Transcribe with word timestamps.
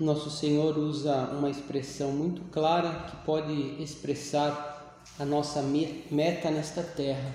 Nosso 0.00 0.30
Senhor 0.30 0.78
usa 0.78 1.28
uma 1.32 1.50
expressão 1.50 2.12
muito 2.12 2.42
clara 2.52 3.06
que 3.10 3.16
pode 3.24 3.82
expressar 3.82 5.02
a 5.18 5.24
nossa 5.24 5.60
meta 5.62 6.50
nesta 6.52 6.84
terra. 6.84 7.34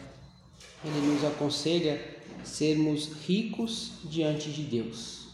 Ele 0.85 1.13
nos 1.13 1.25
aconselha 1.25 2.01
sermos 2.43 3.11
ricos 3.27 3.93
diante 4.05 4.49
de 4.49 4.63
Deus. 4.63 5.27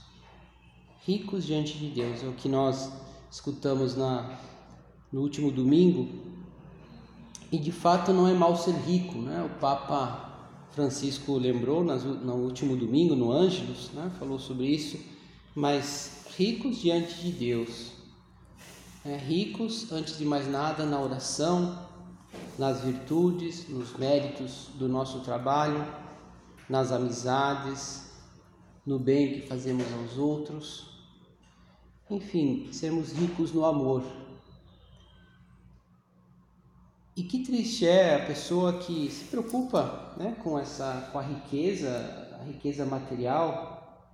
Ricos 1.06 1.46
diante 1.46 1.78
de 1.78 1.90
Deus 1.90 2.24
é 2.24 2.28
o 2.28 2.34
que 2.34 2.50
nós 2.50 2.92
escutamos 3.32 3.96
na, 3.96 4.40
no 5.12 5.22
último 5.22 5.52
domingo. 5.52 6.10
E 7.52 7.60
de 7.60 7.72
fato 7.72 8.12
não 8.12 8.28
é 8.28 8.34
mal 8.34 8.58
ser 8.58 8.74
rico, 8.74 9.20
né? 9.20 9.44
O 9.44 9.60
Papa 9.60 10.30
Francisco 10.72 11.38
lembrou 11.38 11.84
nas, 11.84 12.04
no 12.04 12.34
último 12.36 12.76
domingo 12.76 13.16
no 13.16 13.32
Ângelus, 13.32 13.92
né? 13.94 14.12
falou 14.18 14.40
sobre 14.40 14.68
isso, 14.68 15.00
mas 15.56 16.19
ricos 16.40 16.78
diante 16.78 17.16
de 17.16 17.34
Deus. 17.34 17.92
É, 19.04 19.18
ricos, 19.18 19.92
antes 19.92 20.18
de 20.18 20.24
mais 20.24 20.48
nada, 20.48 20.86
na 20.86 20.98
oração, 20.98 21.86
nas 22.58 22.80
virtudes, 22.80 23.68
nos 23.68 23.98
méritos 23.98 24.70
do 24.76 24.88
nosso 24.88 25.20
trabalho, 25.20 25.86
nas 26.70 26.94
amizades, 26.94 28.14
no 28.86 28.98
bem 28.98 29.34
que 29.34 29.48
fazemos 29.48 29.86
aos 29.92 30.18
outros. 30.18 30.88
Enfim, 32.10 32.70
sermos 32.72 33.12
ricos 33.12 33.52
no 33.52 33.66
amor. 33.66 34.02
E 37.18 37.24
que 37.24 37.44
triste 37.44 37.86
é 37.86 38.16
a 38.16 38.26
pessoa 38.26 38.80
que 38.80 39.12
se 39.12 39.26
preocupa 39.26 40.16
né, 40.16 40.38
com 40.42 40.58
essa 40.58 41.10
com 41.12 41.20
a 41.20 41.22
riqueza, 41.22 42.38
a 42.40 42.46
riqueza 42.46 42.86
material, 42.86 44.08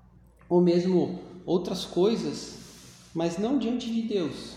ou 0.49 0.59
mesmo 0.59 1.34
outras 1.45 1.85
coisas, 1.85 2.57
mas 3.13 3.37
não 3.37 3.57
diante 3.57 3.93
de 3.93 4.01
Deus. 4.01 4.55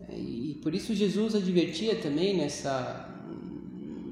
É, 0.00 0.18
e 0.18 0.54
por 0.62 0.74
isso 0.74 0.94
Jesus 0.94 1.34
advertia 1.34 2.00
também 2.00 2.36
nessa, 2.36 3.08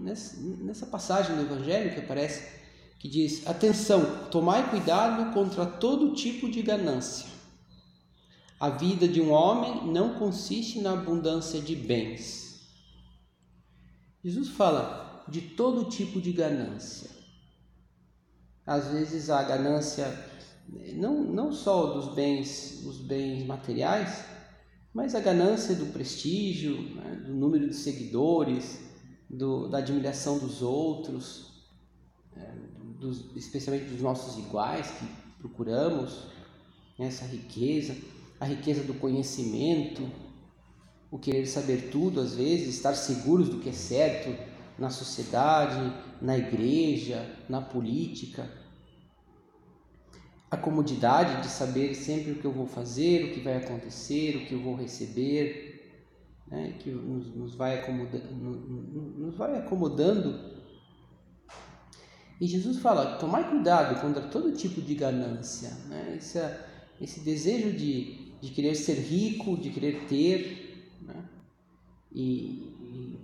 nessa, 0.03 0.87
passagem 0.87 1.37
do 1.37 1.43
Evangelho 1.43 1.93
que 1.93 2.01
aparece, 2.01 2.61
que 2.99 3.09
diz: 3.09 3.47
Atenção, 3.47 4.29
tomai 4.31 4.71
cuidado 4.71 5.33
contra 5.33 5.67
todo 5.67 6.15
tipo 6.15 6.51
de 6.51 6.63
ganância. 6.63 7.31
A 8.59 8.71
vida 8.71 9.09
de 9.09 9.21
um 9.21 9.33
homem 9.33 9.93
não 9.93 10.15
consiste 10.15 10.81
na 10.81 10.93
abundância 10.93 11.61
de 11.61 11.75
bens. 11.75 12.61
Jesus 14.25 14.51
fala 14.51 15.25
de 15.29 15.41
todo 15.41 15.91
tipo 15.91 16.21
de 16.21 16.31
ganância. 16.33 17.11
Às 18.65 18.87
vezes 18.93 19.29
a 19.31 19.43
ganância 19.43 20.07
não, 20.95 21.23
não 21.23 21.53
só 21.53 21.87
dos 21.95 22.15
bens, 22.15 22.85
os 22.87 22.99
bens 22.99 23.45
materiais, 23.47 24.25
mas 24.93 25.15
a 25.15 25.21
ganância 25.21 25.75
do 25.75 25.87
prestígio, 25.87 26.81
né, 26.97 27.23
do 27.27 27.35
número 27.35 27.69
de 27.69 27.75
seguidores, 27.75 28.81
do, 29.29 29.69
da 29.69 29.79
admiração 29.79 30.39
dos 30.39 30.61
outros, 30.63 31.65
é, 32.37 32.55
dos, 33.01 33.35
especialmente 33.35 33.87
dos 33.87 34.01
nossos 34.01 34.39
iguais 34.39 34.91
que 34.91 35.07
procuramos, 35.39 36.27
né, 36.99 37.07
essa 37.07 37.25
riqueza, 37.25 37.97
a 38.39 38.45
riqueza 38.45 38.83
do 38.85 38.95
conhecimento, 38.95 40.09
o 41.11 41.19
querer 41.19 41.47
saber 41.47 41.91
tudo 41.91 42.21
às 42.21 42.35
vezes, 42.35 42.75
estar 42.75 42.95
seguros 42.95 43.49
do 43.49 43.59
que 43.59 43.69
é 43.69 43.73
certo 43.73 44.53
na 44.79 44.91
sociedade, 44.91 45.93
na 46.21 46.37
igreja, 46.37 47.37
na 47.49 47.61
política 47.61 48.62
a 50.53 50.57
comodidade 50.59 51.41
de 51.41 51.49
saber 51.49 51.95
sempre 51.95 52.33
o 52.33 52.35
que 52.35 52.45
eu 52.45 52.53
vou 52.53 52.67
fazer, 52.67 53.25
o 53.25 53.33
que 53.33 53.41
vai 53.41 53.57
acontecer, 53.57 54.37
o 54.37 54.45
que 54.45 54.53
eu 54.53 54.61
vou 54.61 54.77
receber, 54.77 56.05
né? 56.47 56.77
que 56.79 56.91
nos, 56.91 57.35
nos, 57.35 57.55
vai 57.55 57.79
acomodando, 57.79 58.35
nos 59.19 59.35
vai 59.35 59.57
acomodando. 59.57 60.53
E 62.39 62.47
Jesus 62.47 62.81
fala: 62.81 63.17
tomai 63.17 63.49
cuidado 63.49 63.99
contra 64.03 64.29
todo 64.29 64.53
tipo 64.53 64.83
de 64.83 64.95
ganância, 64.95 65.71
né? 65.89 66.17
esse, 66.19 66.39
esse 67.01 67.21
desejo 67.21 67.73
de, 67.73 68.35
de 68.39 68.51
querer 68.51 68.75
ser 68.75 68.99
rico, 68.99 69.57
de 69.57 69.71
querer 69.71 70.05
ter. 70.07 70.99
Né? 71.01 71.31
E, 72.13 73.17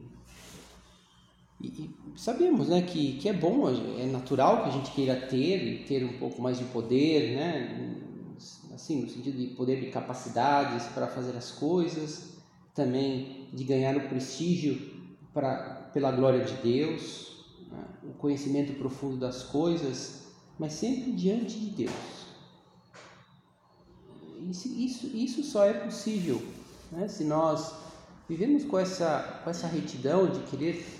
e, 1.60 1.68
e, 1.68 1.90
sabemos 2.18 2.68
né, 2.68 2.82
que, 2.82 3.16
que 3.18 3.28
é 3.28 3.32
bom, 3.32 3.68
é 3.70 4.06
natural 4.06 4.64
que 4.64 4.70
a 4.70 4.72
gente 4.72 4.90
queira 4.90 5.14
ter 5.14 5.84
ter 5.86 6.04
um 6.04 6.18
pouco 6.18 6.42
mais 6.42 6.58
de 6.58 6.64
poder, 6.64 7.36
né? 7.36 7.94
assim, 8.74 9.02
no 9.02 9.08
sentido 9.08 9.36
de 9.36 9.46
poder 9.54 9.80
de 9.80 9.90
capacidades 9.90 10.84
para 10.88 11.06
fazer 11.06 11.36
as 11.36 11.52
coisas, 11.52 12.36
também 12.74 13.48
de 13.52 13.62
ganhar 13.62 13.96
o 13.96 14.08
prestígio 14.08 15.14
pra, 15.32 15.90
pela 15.92 16.10
glória 16.10 16.44
de 16.44 16.54
Deus, 16.54 17.46
né? 17.70 17.84
o 18.02 18.12
conhecimento 18.14 18.72
profundo 18.74 19.16
das 19.16 19.44
coisas, 19.44 20.26
mas 20.58 20.72
sempre 20.72 21.12
diante 21.12 21.58
de 21.58 21.70
Deus. 21.70 22.28
Isso, 24.50 24.68
isso, 24.68 25.06
isso 25.16 25.44
só 25.44 25.64
é 25.64 25.72
possível 25.72 26.42
né? 26.90 27.06
se 27.06 27.22
nós 27.22 27.74
vivemos 28.28 28.64
com 28.64 28.78
essa, 28.78 29.40
com 29.44 29.50
essa 29.50 29.68
retidão 29.68 30.26
de 30.28 30.40
querer 30.40 30.97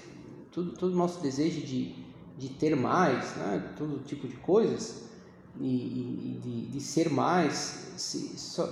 todo, 0.59 0.73
todo 0.73 0.93
o 0.93 0.97
nosso 0.97 1.21
desejo 1.21 1.61
de, 1.61 1.95
de 2.37 2.49
ter 2.49 2.75
mais, 2.75 3.37
né? 3.37 3.75
todo 3.77 4.03
tipo 4.05 4.27
de 4.27 4.37
coisas, 4.37 5.05
e, 5.61 5.67
e 5.67 6.41
de, 6.43 6.67
de, 6.67 6.81
ser 6.81 7.11
mais, 7.11 7.93
se, 7.97 8.39
só, 8.39 8.69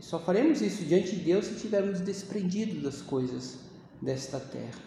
só 0.00 0.18
faremos 0.18 0.60
isso 0.60 0.84
diante 0.84 1.16
de 1.16 1.22
Deus 1.22 1.46
se 1.46 1.54
estivermos 1.54 2.00
desprendidos 2.00 2.82
das 2.82 3.02
coisas 3.02 3.58
desta 4.00 4.40
terra. 4.40 4.80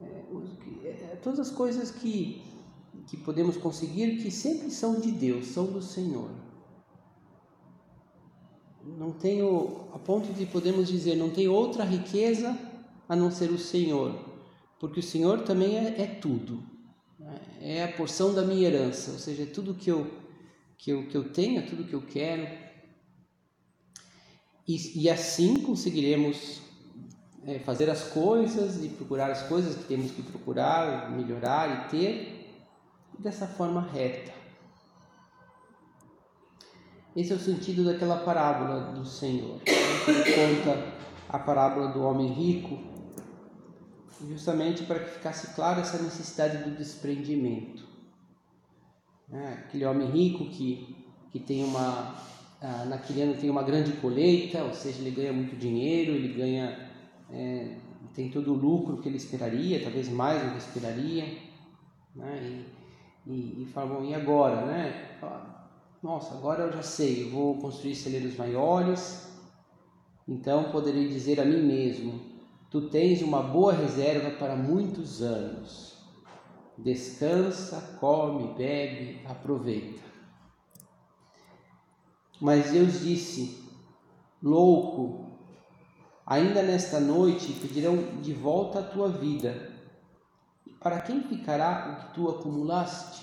É, 0.00 0.88
é, 0.88 1.18
todas 1.22 1.40
as 1.40 1.50
coisas 1.50 1.90
que, 1.90 2.42
que 3.06 3.16
podemos 3.16 3.56
conseguir 3.56 4.16
que 4.22 4.30
sempre 4.30 4.70
são 4.70 5.00
de 5.00 5.10
Deus, 5.10 5.46
são 5.46 5.66
do 5.66 5.82
Senhor. 5.82 6.30
Não 8.98 9.12
tenho, 9.12 9.88
a 9.92 9.98
ponto 9.98 10.32
de 10.32 10.44
podemos 10.46 10.88
dizer, 10.88 11.16
não 11.16 11.30
tem 11.30 11.46
outra 11.46 11.84
riqueza 11.84 12.56
a 13.08 13.14
não 13.14 13.30
ser 13.30 13.50
o 13.50 13.58
Senhor 13.58 14.31
porque 14.82 14.98
o 14.98 15.02
Senhor 15.02 15.42
também 15.42 15.78
é, 15.78 16.02
é 16.02 16.06
tudo. 16.06 16.60
Né? 17.16 17.40
É 17.60 17.84
a 17.84 17.92
porção 17.92 18.34
da 18.34 18.42
minha 18.42 18.66
herança, 18.66 19.12
ou 19.12 19.18
seja, 19.18 19.44
é 19.44 19.46
tudo 19.46 19.74
que 19.74 19.88
eu, 19.88 20.10
que 20.76 20.90
eu, 20.90 21.06
que 21.06 21.16
eu 21.16 21.32
tenho, 21.32 21.60
é 21.60 21.62
tudo 21.62 21.84
que 21.84 21.94
eu 21.94 22.02
quero. 22.02 22.48
E, 24.66 25.04
e 25.04 25.08
assim 25.08 25.62
conseguiremos 25.62 26.62
é, 27.46 27.60
fazer 27.60 27.88
as 27.88 28.02
coisas 28.02 28.84
e 28.84 28.88
procurar 28.88 29.30
as 29.30 29.42
coisas 29.42 29.76
que 29.76 29.84
temos 29.84 30.10
que 30.10 30.20
procurar, 30.20 31.12
melhorar 31.12 31.86
e 31.86 31.88
ter 31.88 32.52
dessa 33.20 33.46
forma 33.46 33.82
reta. 33.82 34.32
Esse 37.14 37.32
é 37.32 37.36
o 37.36 37.38
sentido 37.38 37.84
daquela 37.84 38.16
parábola 38.16 38.92
do 38.92 39.06
Senhor. 39.06 39.60
Ele 39.64 40.24
conta 40.64 40.92
a 41.28 41.38
parábola 41.38 41.92
do 41.92 42.02
homem 42.02 42.32
rico 42.32 42.91
justamente 44.28 44.84
para 44.84 45.00
que 45.00 45.10
ficasse 45.10 45.54
clara 45.54 45.80
essa 45.80 46.02
necessidade 46.02 46.58
do 46.58 46.76
desprendimento. 46.76 47.86
É, 49.32 49.48
aquele 49.54 49.84
homem 49.84 50.08
rico 50.10 50.44
que, 50.46 50.96
que 51.30 51.40
tem 51.40 51.64
uma, 51.64 52.14
ah, 52.60 52.84
naquele 52.84 53.22
ano 53.22 53.34
tem 53.34 53.50
uma 53.50 53.62
grande 53.62 53.92
colheita, 53.94 54.62
ou 54.62 54.72
seja, 54.72 55.00
ele 55.00 55.10
ganha 55.10 55.32
muito 55.32 55.56
dinheiro, 55.56 56.12
ele 56.12 56.28
ganha, 56.34 56.90
é, 57.30 57.76
tem 58.14 58.30
todo 58.30 58.52
o 58.52 58.56
lucro 58.56 58.98
que 58.98 59.08
ele 59.08 59.16
esperaria, 59.16 59.82
talvez 59.82 60.08
mais 60.08 60.42
do 60.42 60.50
que 60.52 60.58
esperaria, 60.58 61.38
né? 62.14 62.64
E, 63.26 63.30
e, 63.30 63.62
e 63.62 63.66
fala, 63.72 63.94
bom, 63.94 64.04
e 64.04 64.14
agora, 64.14 64.66
né? 64.66 65.18
Nossa, 66.02 66.34
agora 66.34 66.64
eu 66.64 66.72
já 66.72 66.82
sei, 66.82 67.24
eu 67.24 67.30
vou 67.30 67.58
construir 67.58 67.94
celeiros 67.94 68.36
maiores, 68.36 69.28
então 70.28 70.70
poderei 70.70 71.08
dizer 71.08 71.40
a 71.40 71.44
mim 71.44 71.62
mesmo: 71.62 72.31
Tu 72.72 72.88
tens 72.88 73.20
uma 73.20 73.42
boa 73.42 73.74
reserva 73.74 74.30
para 74.30 74.56
muitos 74.56 75.20
anos. 75.20 75.94
Descansa, 76.78 77.98
come, 78.00 78.54
bebe, 78.54 79.20
aproveita. 79.26 80.00
Mas 82.40 82.70
Deus 82.70 83.00
disse: 83.00 83.62
Louco, 84.42 85.38
ainda 86.24 86.62
nesta 86.62 86.98
noite 86.98 87.52
pedirão 87.52 88.22
de 88.22 88.32
volta 88.32 88.78
a 88.78 88.82
tua 88.82 89.10
vida. 89.10 89.70
Para 90.80 91.02
quem 91.02 91.22
ficará 91.24 91.92
o 91.92 92.06
que 92.06 92.14
tu 92.14 92.30
acumulaste? 92.30 93.22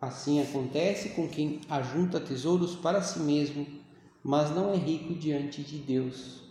Assim 0.00 0.42
acontece 0.42 1.10
com 1.10 1.28
quem 1.28 1.60
ajunta 1.70 2.18
tesouros 2.18 2.74
para 2.74 3.00
si 3.00 3.20
mesmo, 3.20 3.64
mas 4.24 4.50
não 4.50 4.72
é 4.72 4.76
rico 4.76 5.14
diante 5.14 5.62
de 5.62 5.78
Deus. 5.78 6.47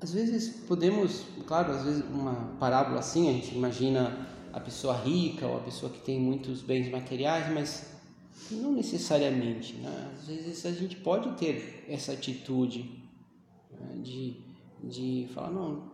Às 0.00 0.12
vezes 0.12 0.64
podemos, 0.66 1.24
claro, 1.46 1.72
às 1.72 1.84
vezes 1.84 2.04
uma 2.04 2.56
parábola 2.58 3.00
assim, 3.00 3.28
a 3.28 3.32
gente 3.32 3.54
imagina 3.54 4.26
a 4.52 4.58
pessoa 4.58 4.96
rica 4.96 5.46
ou 5.46 5.58
a 5.58 5.60
pessoa 5.60 5.92
que 5.92 6.00
tem 6.00 6.18
muitos 6.18 6.62
bens 6.62 6.90
materiais, 6.90 7.52
mas 7.52 7.90
não 8.50 8.72
necessariamente. 8.72 9.74
Né? 9.74 10.12
Às 10.16 10.26
vezes 10.26 10.64
a 10.64 10.72
gente 10.72 10.96
pode 10.96 11.36
ter 11.36 11.84
essa 11.88 12.12
atitude 12.12 13.04
né? 13.78 14.00
de, 14.02 14.36
de 14.82 15.28
falar, 15.34 15.50
não, 15.50 15.92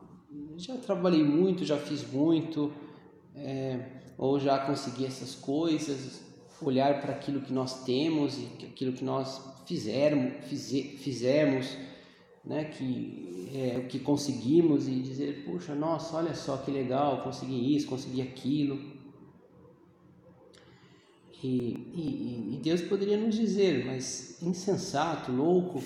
já 0.56 0.76
trabalhei 0.76 1.24
muito, 1.24 1.64
já 1.64 1.76
fiz 1.76 2.08
muito, 2.10 2.72
é, 3.34 4.02
ou 4.16 4.38
já 4.38 4.58
consegui 4.58 5.04
essas 5.04 5.34
coisas, 5.34 6.22
olhar 6.62 7.00
para 7.00 7.12
aquilo 7.12 7.40
que 7.40 7.52
nós 7.52 7.84
temos 7.84 8.38
e 8.38 8.66
aquilo 8.66 8.92
que 8.92 9.04
nós 9.04 9.40
fizermos, 9.66 10.44
fize, 10.46 10.96
fizemos, 10.98 11.66
né, 12.46 12.64
que 12.64 13.50
é, 13.52 13.78
o 13.78 13.88
que 13.88 13.98
conseguimos 13.98 14.86
e 14.86 15.00
dizer, 15.00 15.44
puxa, 15.44 15.74
nossa, 15.74 16.16
olha 16.16 16.34
só 16.34 16.56
que 16.58 16.70
legal, 16.70 17.22
consegui 17.22 17.74
isso, 17.76 17.88
consegui 17.88 18.22
aquilo. 18.22 18.96
E, 21.42 21.48
e, 21.48 22.54
e 22.54 22.60
Deus 22.62 22.80
poderia 22.82 23.16
nos 23.16 23.34
dizer, 23.34 23.84
mas 23.84 24.40
insensato, 24.42 25.32
louco, 25.32 25.82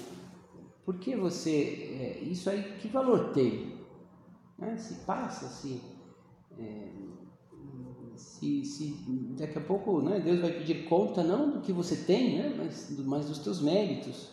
por 0.84 0.98
que 0.98 1.16
você, 1.16 1.50
é, 2.00 2.20
isso 2.22 2.48
aí, 2.48 2.76
que 2.78 2.88
valor 2.88 3.32
tem? 3.32 3.78
Né? 4.58 4.76
Se 4.76 4.94
passa, 5.04 5.48
se, 5.48 5.80
é, 6.58 6.88
se, 8.16 8.64
se 8.64 8.94
daqui 9.38 9.58
a 9.58 9.62
pouco 9.62 10.00
né, 10.02 10.20
Deus 10.20 10.40
vai 10.40 10.52
pedir 10.52 10.84
conta 10.84 11.22
não 11.22 11.50
do 11.50 11.60
que 11.60 11.72
você 11.72 11.96
tem, 11.96 12.38
né, 12.38 12.54
mas, 12.56 12.90
mas 13.04 13.26
dos 13.28 13.38
teus 13.38 13.60
méritos, 13.60 14.30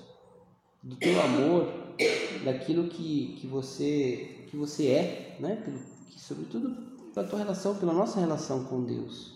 do 0.83 0.95
teu 0.95 1.19
amor, 1.21 1.86
daquilo 2.43 2.87
que, 2.87 3.37
que, 3.39 3.47
você, 3.47 4.45
que 4.49 4.55
você 4.55 4.87
é, 4.87 5.37
né? 5.39 5.55
Pelo, 5.55 5.79
que, 6.07 6.19
sobretudo 6.19 6.69
pela 7.13 7.27
tua 7.27 7.39
relação, 7.39 7.75
pela 7.75 7.93
nossa 7.93 8.19
relação 8.19 8.65
com 8.65 8.83
Deus. 8.83 9.35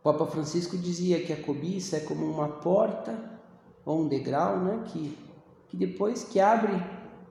O 0.00 0.02
Papa 0.02 0.26
Francisco 0.26 0.76
dizia 0.76 1.24
que 1.24 1.32
a 1.32 1.42
cobiça 1.42 1.96
é 1.96 2.00
como 2.00 2.26
uma 2.26 2.48
porta 2.48 3.40
ou 3.84 4.00
um 4.02 4.08
degrau, 4.08 4.58
né? 4.60 4.84
Que, 4.88 5.16
que 5.68 5.76
depois 5.76 6.24
que 6.24 6.40
abre, 6.40 6.72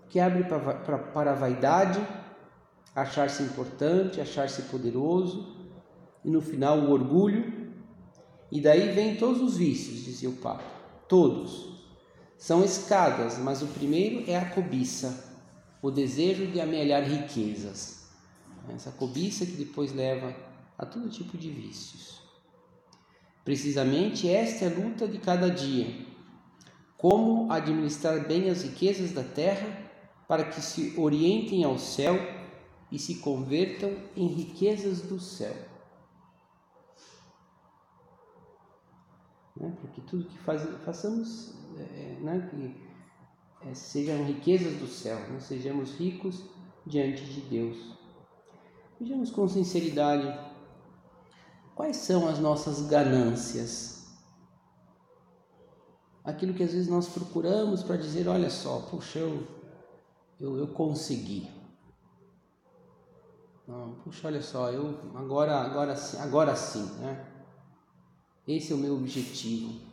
que 0.10 0.20
abre 0.20 0.44
para, 0.46 0.74
para, 0.76 0.98
para 0.98 1.32
a 1.32 1.36
vaidade, 1.36 2.00
achar-se 2.96 3.44
importante, 3.44 4.22
achar-se 4.22 4.64
poderoso, 4.64 5.56
e 6.24 6.30
no 6.30 6.42
final 6.42 6.80
o 6.80 6.92
orgulho, 6.92 7.72
e 8.52 8.62
daí 8.62 8.92
vem 8.94 9.18
todos 9.18 9.42
os 9.42 9.58
vícios, 9.58 10.04
dizia 10.06 10.30
o 10.30 10.34
Papa, 10.34 10.64
todos. 11.08 11.73
São 12.44 12.62
escadas, 12.62 13.38
mas 13.38 13.62
o 13.62 13.68
primeiro 13.68 14.30
é 14.30 14.38
a 14.38 14.50
cobiça, 14.50 15.34
o 15.82 15.90
desejo 15.90 16.46
de 16.48 16.60
amelhar 16.60 17.02
riquezas. 17.02 18.10
Essa 18.68 18.92
cobiça 18.92 19.46
que 19.46 19.54
depois 19.54 19.94
leva 19.94 20.36
a 20.78 20.86
todo 20.86 21.10
tipo 21.10 21.38
de 21.38 21.50
vícios. 21.50 22.22
Precisamente 23.46 24.30
esta 24.30 24.66
é 24.66 24.68
a 24.68 24.78
luta 24.78 25.08
de 25.08 25.20
cada 25.20 25.50
dia. 25.50 26.06
Como 26.98 27.50
administrar 27.50 28.28
bem 28.28 28.50
as 28.50 28.64
riquezas 28.64 29.14
da 29.14 29.24
terra 29.24 29.90
para 30.28 30.44
que 30.44 30.62
se 30.62 31.00
orientem 31.00 31.64
ao 31.64 31.80
céu 31.80 32.16
e 32.92 33.00
se 33.00 33.20
convertam 33.20 33.96
em 34.18 34.28
riquezas 34.28 35.02
do 35.02 35.18
céu. 35.18 35.56
Né? 39.56 39.74
Porque 39.80 40.02
tudo 40.02 40.26
que 40.26 40.38
faz, 40.40 40.62
façamos 40.84 41.63
né, 42.22 42.48
que 42.50 43.68
é, 43.68 43.74
sejam 43.74 44.24
riquezas 44.26 44.78
do 44.78 44.88
céu, 44.88 45.20
né, 45.30 45.40
sejamos 45.40 45.96
ricos 45.96 46.44
diante 46.86 47.26
de 47.26 47.42
Deus. 47.42 47.98
Vejamos 49.00 49.32
com 49.32 49.48
sinceridade 49.48 50.40
quais 51.76 51.98
são 51.98 52.28
as 52.28 52.40
nossas 52.40 52.88
ganâncias. 52.88 54.04
Aquilo 56.24 56.54
que 56.54 56.64
às 56.64 56.72
vezes 56.72 56.88
nós 56.88 57.10
procuramos 57.10 57.84
para 57.84 57.98
dizer, 57.98 58.28
olha 58.28 58.50
só, 58.50 58.80
puxa, 58.80 59.20
eu, 59.20 59.46
eu, 60.40 60.58
eu 60.58 60.68
consegui. 60.68 61.52
Não, 63.68 63.96
puxa, 63.96 64.28
olha 64.28 64.42
só, 64.42 64.72
eu 64.72 65.00
agora, 65.16 65.56
agora, 65.56 65.96
agora 66.20 66.56
sim, 66.56 66.86
né? 67.00 67.30
Esse 68.48 68.74
é 68.74 68.76
o 68.76 68.80
meu 68.80 68.96
objetivo. 68.96 69.93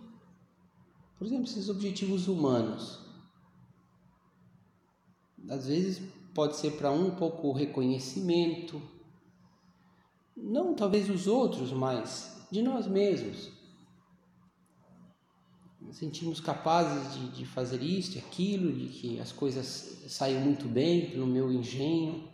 Por 1.20 1.26
exemplo, 1.26 1.44
esses 1.44 1.68
objetivos 1.68 2.28
humanos. 2.28 2.98
Às 5.50 5.66
vezes 5.66 6.00
pode 6.34 6.56
ser 6.56 6.78
para 6.78 6.90
um, 6.90 7.10
pouco 7.10 7.48
o 7.48 7.52
reconhecimento, 7.52 8.80
não 10.34 10.74
talvez 10.74 11.08
dos 11.08 11.26
outros, 11.26 11.72
mas 11.72 12.46
de 12.50 12.62
nós 12.62 12.86
mesmos. 12.86 13.50
Nos 15.78 15.98
sentimos 15.98 16.40
capazes 16.40 17.12
de, 17.12 17.28
de 17.32 17.44
fazer 17.44 17.82
isso 17.82 18.16
e 18.16 18.18
aquilo, 18.18 18.72
de 18.72 18.88
que 18.88 19.20
as 19.20 19.30
coisas 19.30 20.02
saiam 20.08 20.40
muito 20.40 20.66
bem 20.68 21.10
pelo 21.10 21.26
meu 21.26 21.52
engenho, 21.52 22.32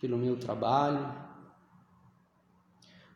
pelo 0.00 0.18
meu 0.18 0.36
trabalho. 0.36 1.14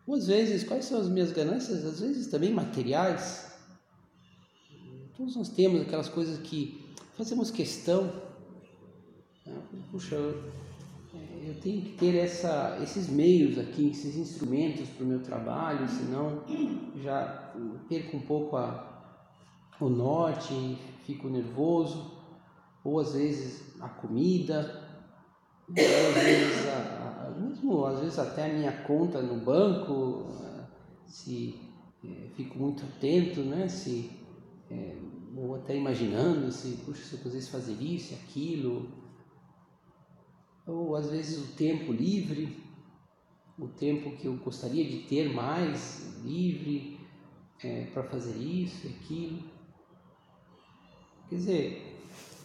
Ou 0.06 0.14
às 0.14 0.28
vezes, 0.28 0.62
quais 0.62 0.84
são 0.84 1.00
as 1.00 1.08
minhas 1.08 1.32
ganâncias? 1.32 1.84
Às 1.84 1.98
vezes 1.98 2.28
também 2.28 2.54
materiais. 2.54 3.49
Todos 5.20 5.36
nós 5.36 5.50
temos 5.50 5.82
aquelas 5.82 6.08
coisas 6.08 6.38
que 6.38 6.82
fazemos 7.12 7.50
questão. 7.50 8.04
Né? 9.44 9.54
Puxa, 9.90 10.16
é, 10.16 11.50
eu 11.50 11.60
tenho 11.60 11.82
que 11.82 11.92
ter 11.98 12.16
essa, 12.16 12.78
esses 12.82 13.06
meios 13.10 13.58
aqui, 13.58 13.90
esses 13.90 14.16
instrumentos 14.16 14.88
para 14.88 15.04
o 15.04 15.06
meu 15.06 15.22
trabalho, 15.22 15.86
senão 15.86 16.42
já 17.02 17.52
perco 17.86 18.16
um 18.16 18.22
pouco 18.22 18.56
a, 18.56 19.28
o 19.78 19.90
norte, 19.90 20.78
fico 21.04 21.28
nervoso, 21.28 22.18
ou 22.82 22.98
às 22.98 23.12
vezes 23.12 23.78
a 23.78 23.90
comida, 23.90 24.88
ou 25.68 26.08
às 26.16 26.24
vezes, 26.24 26.66
a, 26.66 27.26
a, 27.26 27.38
mesmo 27.38 27.84
às 27.84 28.00
vezes 28.00 28.18
até 28.18 28.50
a 28.50 28.54
minha 28.54 28.72
conta 28.84 29.20
no 29.20 29.44
banco, 29.44 30.32
se 31.04 31.60
é, 32.02 32.30
fico 32.34 32.58
muito 32.58 32.82
atento, 32.86 33.42
né? 33.42 33.68
Se 33.68 34.18
é, 34.70 35.09
ou 35.36 35.54
até 35.54 35.76
imaginando 35.76 36.50
se, 36.50 36.76
puxa, 36.84 37.04
se 37.04 37.14
eu 37.14 37.20
pudesse 37.20 37.50
fazer 37.50 37.80
isso 37.80 38.14
aquilo, 38.14 38.90
ou 40.66 40.96
às 40.96 41.10
vezes 41.10 41.38
o 41.38 41.56
tempo 41.56 41.92
livre, 41.92 42.56
o 43.58 43.68
tempo 43.68 44.16
que 44.16 44.26
eu 44.26 44.36
gostaria 44.36 44.84
de 44.84 45.02
ter 45.08 45.32
mais 45.32 46.22
livre 46.24 46.98
é, 47.62 47.84
para 47.86 48.02
fazer 48.04 48.36
isso 48.38 48.86
aquilo. 48.86 49.42
Quer 51.28 51.34
dizer, 51.36 51.90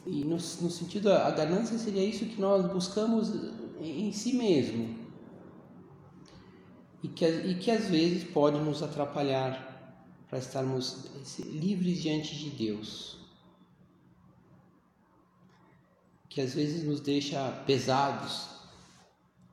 e 0.05 0.23
no, 0.23 0.35
no 0.35 0.39
sentido, 0.39 1.11
a 1.11 1.31
ganância 1.31 1.77
seria 1.77 2.03
isso 2.03 2.25
que 2.25 2.39
nós 2.39 2.65
buscamos 2.71 3.31
em 3.79 4.11
si 4.11 4.33
mesmo. 4.33 5.03
E 7.01 7.07
que, 7.07 7.25
e 7.25 7.55
que 7.55 7.71
às 7.71 7.87
vezes 7.87 8.23
pode 8.23 8.57
nos 8.59 8.83
atrapalhar 8.83 9.74
para 10.29 10.39
estarmos 10.39 11.05
livres 11.39 12.01
diante 12.01 12.35
de 12.35 12.49
Deus, 12.49 13.17
que 16.29 16.41
às 16.41 16.53
vezes 16.53 16.83
nos 16.83 16.99
deixa 16.99 17.51
pesados 17.65 18.49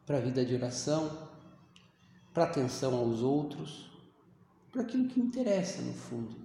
para 0.07 0.19
a 0.19 0.21
vida 0.21 0.45
de 0.45 0.55
oração, 0.55 1.31
para 2.35 2.45
atenção 2.45 2.95
aos 2.95 3.21
outros, 3.21 3.91
para 4.73 4.83
aquilo 4.83 5.09
que 5.09 5.21
interessa 5.21 5.83
no 5.83 5.93
fundo. 5.93 6.37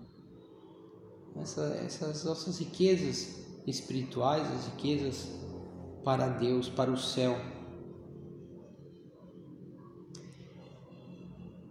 Essa, 1.36 1.65
essas 1.84 2.24
nossas 2.24 2.60
riquezas 2.60 3.46
espirituais, 3.65 4.46
as 4.51 4.65
riquezas 4.65 5.27
para 6.03 6.27
Deus, 6.27 6.69
para 6.69 6.91
o 6.91 6.98
céu. 6.98 7.36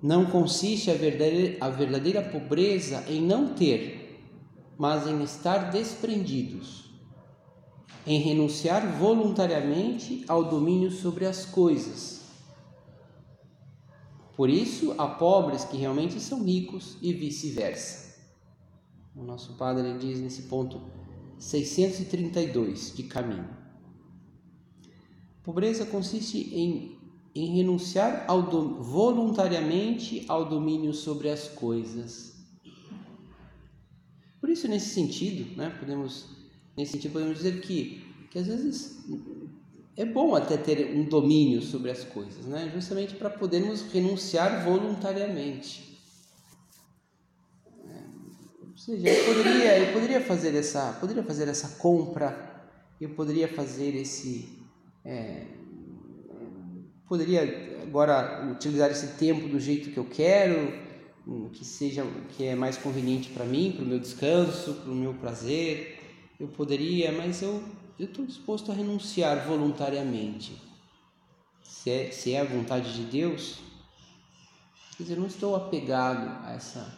Não 0.07 0.27
consiste 0.27 0.91
a 0.91 0.95
verdadeira, 1.69 2.23
pobreza 2.23 3.05
em 3.09 3.21
não 3.21 3.55
ter, 3.55 4.23
mas 4.79 5.07
em 5.07 5.23
estar 5.23 5.71
desprendidos, 5.71 6.91
em 8.07 8.21
renunciar 8.21 8.99
voluntariamente 8.99 10.25
ao 10.29 10.45
domínio 10.45 10.91
sobre 10.91 11.27
as 11.27 11.45
coisas 11.45 12.17
por 14.37 14.51
isso, 14.51 14.95
há 14.99 15.09
pobres 15.09 15.65
que 15.65 15.79
realmente 15.79 16.21
são 16.21 16.45
ricos 16.45 16.99
e 17.01 17.11
vice-versa. 17.15 18.15
O 19.15 19.23
nosso 19.23 19.55
padre 19.55 19.97
diz 19.97 20.21
nesse 20.21 20.43
ponto 20.43 20.79
632 21.39 22.95
de 22.95 23.05
caminho. 23.05 23.49
Pobreza 25.43 25.87
consiste 25.87 26.55
em, 26.55 26.96
em 27.37 27.57
renunciar 27.57 28.25
ao 28.27 28.43
do, 28.43 28.83
voluntariamente 28.83 30.25
ao 30.27 30.45
domínio 30.45 30.95
sobre 30.95 31.29
as 31.29 31.49
coisas. 31.49 32.35
Por 34.41 34.49
isso, 34.49 34.67
nesse 34.69 34.91
sentido, 34.91 35.57
né, 35.57 35.71
podemos, 35.79 36.27
nesse 36.77 36.93
sentido, 36.93 37.13
podemos 37.13 37.37
dizer 37.37 37.61
que, 37.61 38.05
que 38.31 38.39
às 38.39 38.47
vezes 38.47 39.05
é 39.97 40.05
bom 40.05 40.35
até 40.35 40.57
ter 40.57 40.95
um 40.97 41.05
domínio 41.05 41.61
sobre 41.63 41.91
as 41.91 42.05
coisas, 42.05 42.47
né? 42.47 42.71
justamente 42.73 43.15
para 43.15 43.31
podermos 43.31 43.83
renunciar 43.93 44.65
voluntariamente. 44.65 45.87
Ou 48.61 48.77
seja, 48.77 49.09
eu 49.09 49.35
poderia, 49.35 49.79
eu 49.79 49.93
poderia 49.93 50.21
fazer 50.21 50.55
essa, 50.55 50.93
poderia 51.01 51.23
fazer 51.23 51.49
essa 51.49 51.77
compra, 51.79 52.69
eu 53.01 53.09
poderia 53.11 53.49
fazer 53.49 53.97
esse, 53.97 54.51
é, 55.03 55.47
poderia 57.09 57.83
agora 57.83 58.49
utilizar 58.51 58.91
esse 58.91 59.19
tempo 59.19 59.49
do 59.49 59.59
jeito 59.61 59.91
que 59.91 59.99
eu 59.99 60.05
quero, 60.05 60.73
que 61.53 61.65
seja 61.65 62.07
que 62.37 62.45
é 62.45 62.55
mais 62.55 62.77
conveniente 62.77 63.31
para 63.31 63.45
mim, 63.45 63.73
para 63.73 63.85
o 63.85 63.89
meu 63.89 63.99
descanso, 63.99 64.75
para 64.75 64.91
o 64.91 64.95
meu 64.95 65.15
prazer. 65.15 65.99
Eu 66.39 66.49
poderia, 66.49 67.11
mas 67.13 67.43
eu 67.43 67.63
eu 67.99 68.07
estou 68.07 68.27
disposto 68.27 68.71
a 68.71 68.75
renunciar 68.75 69.47
voluntariamente. 69.47 70.61
Se 71.63 71.91
é, 71.91 72.11
se 72.11 72.33
é 72.35 72.41
a 72.41 72.45
vontade 72.45 72.93
de 72.93 73.05
Deus, 73.05 73.59
quer 74.97 75.05
dizer, 75.05 75.15
eu 75.15 75.21
não 75.21 75.27
estou 75.27 75.57
apegado 75.57 76.45
a, 76.45 76.53
essa, 76.53 76.95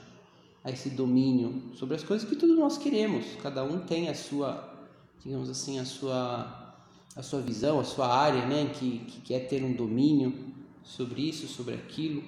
a 0.65 0.71
esse 0.71 0.91
domínio 0.91 1.73
sobre 1.77 1.95
as 1.95 2.03
coisas 2.03 2.29
que 2.29 2.35
todos 2.35 2.57
nós 2.57 2.79
queremos. 2.79 3.27
Cada 3.41 3.63
um 3.63 3.79
tem 3.79 4.09
a 4.09 4.15
sua, 4.15 4.89
digamos 5.25 5.49
assim, 5.49 5.79
a 5.79 5.85
sua, 5.85 6.68
a 7.19 7.23
sua 7.23 7.41
visão, 7.41 7.81
a 7.81 7.85
sua 7.85 8.17
área, 8.17 8.47
né, 8.47 8.67
que, 8.73 9.01
que 9.01 9.21
quer 9.23 9.49
ter 9.49 9.65
um 9.65 9.73
domínio 9.73 10.55
sobre 10.85 11.21
isso, 11.29 11.49
sobre 11.49 11.75
aquilo, 11.75 12.23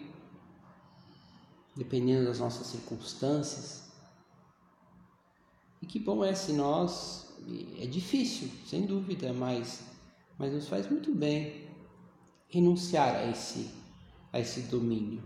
dependendo 1.77 2.25
das 2.25 2.41
nossas 2.41 2.67
circunstâncias. 2.67 3.89
E 5.81 5.87
que 5.87 6.01
bom 6.01 6.25
é 6.25 6.35
se 6.35 6.53
nós 6.53 7.33
é 7.81 7.87
difícil, 7.87 8.51
sem 8.67 8.85
dúvida, 8.85 9.33
mas, 9.33 9.85
mas 10.37 10.53
nos 10.53 10.67
faz 10.67 10.91
muito 10.91 11.15
bem 11.15 11.69
renunciar 12.49 13.15
a 13.15 13.31
esse, 13.31 13.71
a 14.33 14.41
esse 14.41 14.63
domínio. 14.63 15.23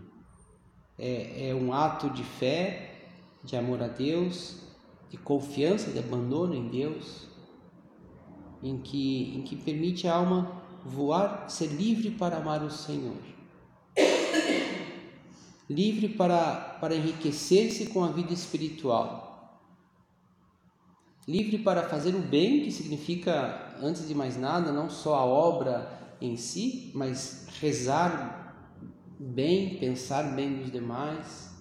É, 0.95 1.49
é 1.49 1.55
um 1.55 1.73
ato 1.73 2.11
de 2.11 2.23
fé, 2.23 3.07
de 3.43 3.57
amor 3.57 3.81
a 3.81 3.87
Deus, 3.87 4.57
de 5.09 5.17
confiança, 5.17 5.89
de 5.89 5.97
abandono 5.97 6.53
em 6.53 6.69
Deus, 6.69 7.33
em 8.63 8.77
que, 8.77 9.35
em 9.35 9.41
que 9.41 9.55
permite 9.55 10.07
a 10.07 10.15
alma 10.15 10.61
voar, 10.85 11.49
ser 11.49 11.67
livre 11.67 12.11
para 12.11 12.37
amar 12.37 12.63
o 12.63 12.69
Senhor. 12.69 13.17
Livre 15.69 16.09
para, 16.09 16.77
para 16.79 16.95
enriquecer-se 16.95 17.87
com 17.87 18.03
a 18.03 18.09
vida 18.09 18.33
espiritual 18.33 19.25
livre 21.27 21.57
para 21.57 21.83
fazer 21.83 22.13
o 22.15 22.19
bem, 22.19 22.61
que 22.61 22.71
significa, 22.71 23.75
antes 23.81 24.07
de 24.07 24.13
mais 24.13 24.37
nada, 24.37 24.71
não 24.71 24.89
só 24.89 25.15
a 25.15 25.25
obra 25.25 25.91
em 26.21 26.37
si, 26.37 26.91
mas 26.93 27.47
rezar 27.59 28.71
bem, 29.19 29.77
pensar 29.77 30.35
bem 30.35 30.57
dos 30.57 30.71
demais, 30.71 31.51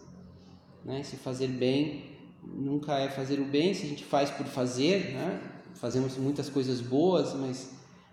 né? 0.85 1.03
Se 1.03 1.17
fazer 1.17 1.49
bem 1.49 2.13
nunca 2.43 2.99
é 2.99 3.09
fazer 3.09 3.41
o 3.41 3.47
bem, 3.47 3.73
se 3.73 3.87
a 3.87 3.89
gente 3.89 4.05
faz 4.05 4.31
por 4.31 4.47
fazer, 4.47 5.15
né? 5.15 5.54
Fazemos 5.75 6.17
muitas 6.17 6.49
coisas 6.49 6.81
boas, 6.81 7.35
mas 7.35 7.71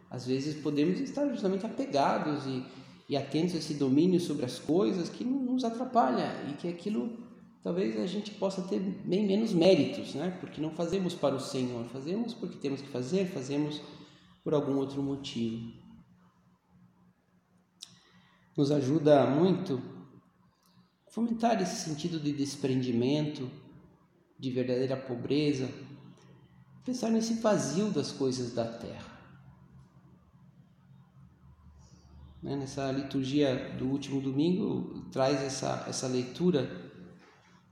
às 0.10 0.26
vezes 0.26 0.62
podemos 0.62 1.00
estar 1.00 1.28
justamente 1.30 1.66
apegados 1.66 2.46
e, 2.46 2.66
e 3.08 3.16
atentos 3.16 3.56
a 3.56 3.58
esse 3.60 3.76
domínio 3.76 4.20
sobre 4.20 4.46
as 4.46 4.60
coisas 4.60 5.10
que 5.10 5.24
nos 5.24 5.64
atrapalha 5.64 6.44
e 6.50 6.54
que 6.54 6.68
aquilo 6.68 7.18
talvez 7.64 8.00
a 8.00 8.08
gente 8.08 8.32
possa 8.32 8.62
ter 8.64 8.80
bem 8.80 9.26
menos 9.26 9.54
méritos, 9.54 10.16
né? 10.16 10.36
Porque 10.40 10.60
não 10.60 10.72
fazemos 10.72 11.14
para 11.14 11.36
o 11.36 11.40
Senhor, 11.40 11.86
fazemos 11.86 12.34
porque 12.34 12.58
temos 12.58 12.82
que 12.82 12.90
fazer, 12.90 13.28
fazemos 13.28 13.82
por 14.44 14.54
algum 14.54 14.78
outro 14.78 15.02
motivo. 15.02 15.72
Nos 18.58 18.72
ajuda 18.72 19.26
muito 19.28 19.82
fomentar 21.10 21.62
esse 21.62 21.88
sentido 21.88 22.20
de 22.20 22.32
desprendimento, 22.32 23.50
de 24.40 24.50
verdadeira 24.50 24.98
pobreza, 24.98 25.70
pensar 26.84 27.10
nesse 27.10 27.36
vazio 27.36 27.90
das 27.92 28.12
coisas 28.12 28.54
da 28.54 28.66
terra. 28.66 29.12
Né? 32.42 32.56
Nessa 32.56 32.92
liturgia 32.92 33.76
do 33.78 33.86
último 33.88 34.20
domingo, 34.20 35.06
traz 35.12 35.42
essa, 35.42 35.86
essa 35.88 36.08
leitura 36.08 36.92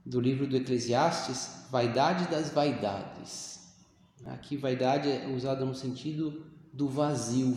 do 0.04 0.20
livro 0.20 0.46
do 0.46 0.56
Eclesiastes, 0.56 1.66
vaidade 1.70 2.30
das 2.30 2.50
vaidades. 2.50 3.60
Aqui, 4.26 4.56
vaidade 4.56 5.10
é 5.10 5.28
usada 5.28 5.64
no 5.64 5.74
sentido 5.74 6.46
do 6.72 6.88
vazio. 6.88 7.56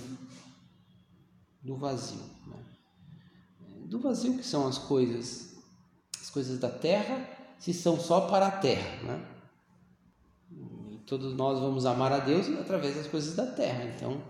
Do 1.62 1.75
vazio. 1.75 2.24
Né? 2.48 2.63
Do 3.86 4.00
vazio 4.00 4.38
que 4.38 4.45
são 4.45 4.67
as 4.67 4.77
coisas, 4.77 5.55
as 6.19 6.29
coisas 6.29 6.57
da 6.60 6.69
terra, 6.69 7.27
se 7.60 7.74
são 7.74 8.00
só 8.00 8.22
para 8.22 8.48
a 8.48 8.51
terra. 8.51 9.03
Né? 9.03 9.32
Todos 11.05 11.33
nós 11.36 11.60
vamos 11.60 11.86
amar 11.86 12.12
a 12.12 12.19
Deus 12.19 12.48
através 12.60 12.95
das 12.95 13.07
coisas 13.07 13.36
da 13.36 13.45
terra. 13.45 13.91
Então, 13.95 14.22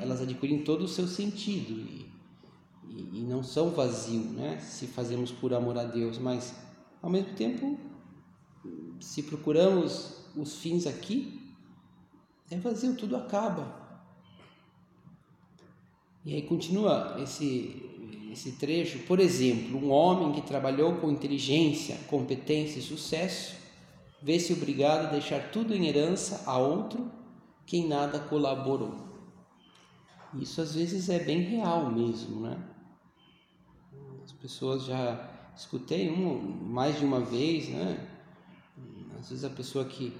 elas 0.00 0.20
adquirem 0.20 0.62
todo 0.62 0.84
o 0.84 0.88
seu 0.88 1.06
sentido 1.06 1.72
e, 1.72 2.06
e, 2.88 3.20
e 3.20 3.20
não 3.28 3.42
são 3.42 3.70
vazio, 3.70 4.20
né? 4.20 4.58
Se 4.60 4.86
fazemos 4.86 5.30
por 5.30 5.52
amor 5.52 5.76
a 5.76 5.84
Deus, 5.84 6.18
mas 6.18 6.54
ao 7.02 7.10
mesmo 7.10 7.34
tempo, 7.34 7.78
se 9.00 9.22
procuramos 9.22 10.16
os 10.36 10.56
fins 10.56 10.86
aqui, 10.86 11.40
é 12.50 12.56
vazio, 12.56 12.94
tudo 12.94 13.16
acaba. 13.16 13.84
E 16.24 16.34
aí 16.34 16.42
continua 16.42 17.16
esse, 17.20 18.28
esse 18.32 18.52
trecho. 18.52 19.00
Por 19.00 19.20
exemplo, 19.20 19.78
um 19.78 19.90
homem 19.90 20.32
que 20.32 20.46
trabalhou 20.46 20.96
com 20.96 21.10
inteligência, 21.10 21.96
competência 22.08 22.78
e 22.78 22.82
sucesso, 22.82 23.54
vê-se 24.22 24.52
obrigado 24.52 25.06
a 25.06 25.10
deixar 25.10 25.50
tudo 25.50 25.74
em 25.74 25.86
herança 25.86 26.42
a 26.46 26.58
outro 26.58 27.10
que 27.64 27.78
em 27.78 27.88
nada 27.88 28.18
colaborou. 28.18 29.06
Isso 30.34 30.60
às 30.60 30.74
vezes 30.74 31.08
é 31.08 31.18
bem 31.18 31.40
real 31.40 31.90
mesmo, 31.90 32.40
né? 32.40 32.58
As 34.24 34.32
pessoas 34.32 34.84
já 34.84 35.30
escutei 35.56 36.10
um, 36.10 36.38
mais 36.64 36.98
de 36.98 37.04
uma 37.04 37.20
vez, 37.20 37.68
né? 37.68 38.06
Às 39.18 39.30
vezes 39.30 39.44
a 39.44 39.50
pessoa 39.50 39.84
que 39.84 40.14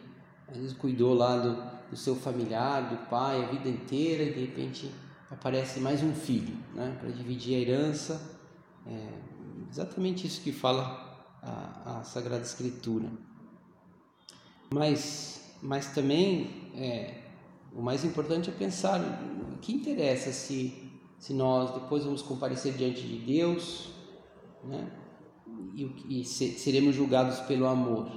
às 0.48 0.56
vezes 0.56 0.72
cuidou 0.72 1.12
lá 1.12 1.36
do, 1.36 1.90
do 1.90 1.96
seu 1.96 2.16
familiar, 2.16 2.88
do 2.88 3.08
pai, 3.08 3.44
a 3.44 3.48
vida 3.48 3.68
inteira, 3.68 4.22
e 4.22 4.32
de 4.32 4.40
repente 4.40 4.90
aparece 5.30 5.80
mais 5.80 6.02
um 6.02 6.14
filho, 6.14 6.56
né? 6.74 6.96
Para 7.00 7.10
dividir 7.10 7.56
a 7.56 7.60
herança. 7.60 8.38
É 8.86 9.08
exatamente 9.70 10.26
isso 10.26 10.40
que 10.40 10.52
fala 10.52 11.28
a, 11.42 11.98
a 11.98 12.04
Sagrada 12.04 12.42
Escritura. 12.42 13.10
Mas, 14.72 15.56
mas 15.62 15.94
também 15.94 16.70
é, 16.74 17.22
o 17.72 17.82
mais 17.82 18.04
importante 18.04 18.50
é 18.50 18.52
pensar 18.52 19.00
o 19.52 19.58
que 19.58 19.72
interessa 19.72 20.32
se, 20.32 20.90
se 21.18 21.32
nós 21.32 21.72
depois 21.74 22.04
vamos 22.04 22.22
comparecer 22.22 22.74
diante 22.74 23.02
de 23.02 23.18
Deus, 23.18 23.90
né? 24.64 24.90
e, 25.74 26.20
e 26.20 26.24
seremos 26.24 26.94
julgados 26.94 27.40
pelo 27.40 27.66
amor. 27.66 28.10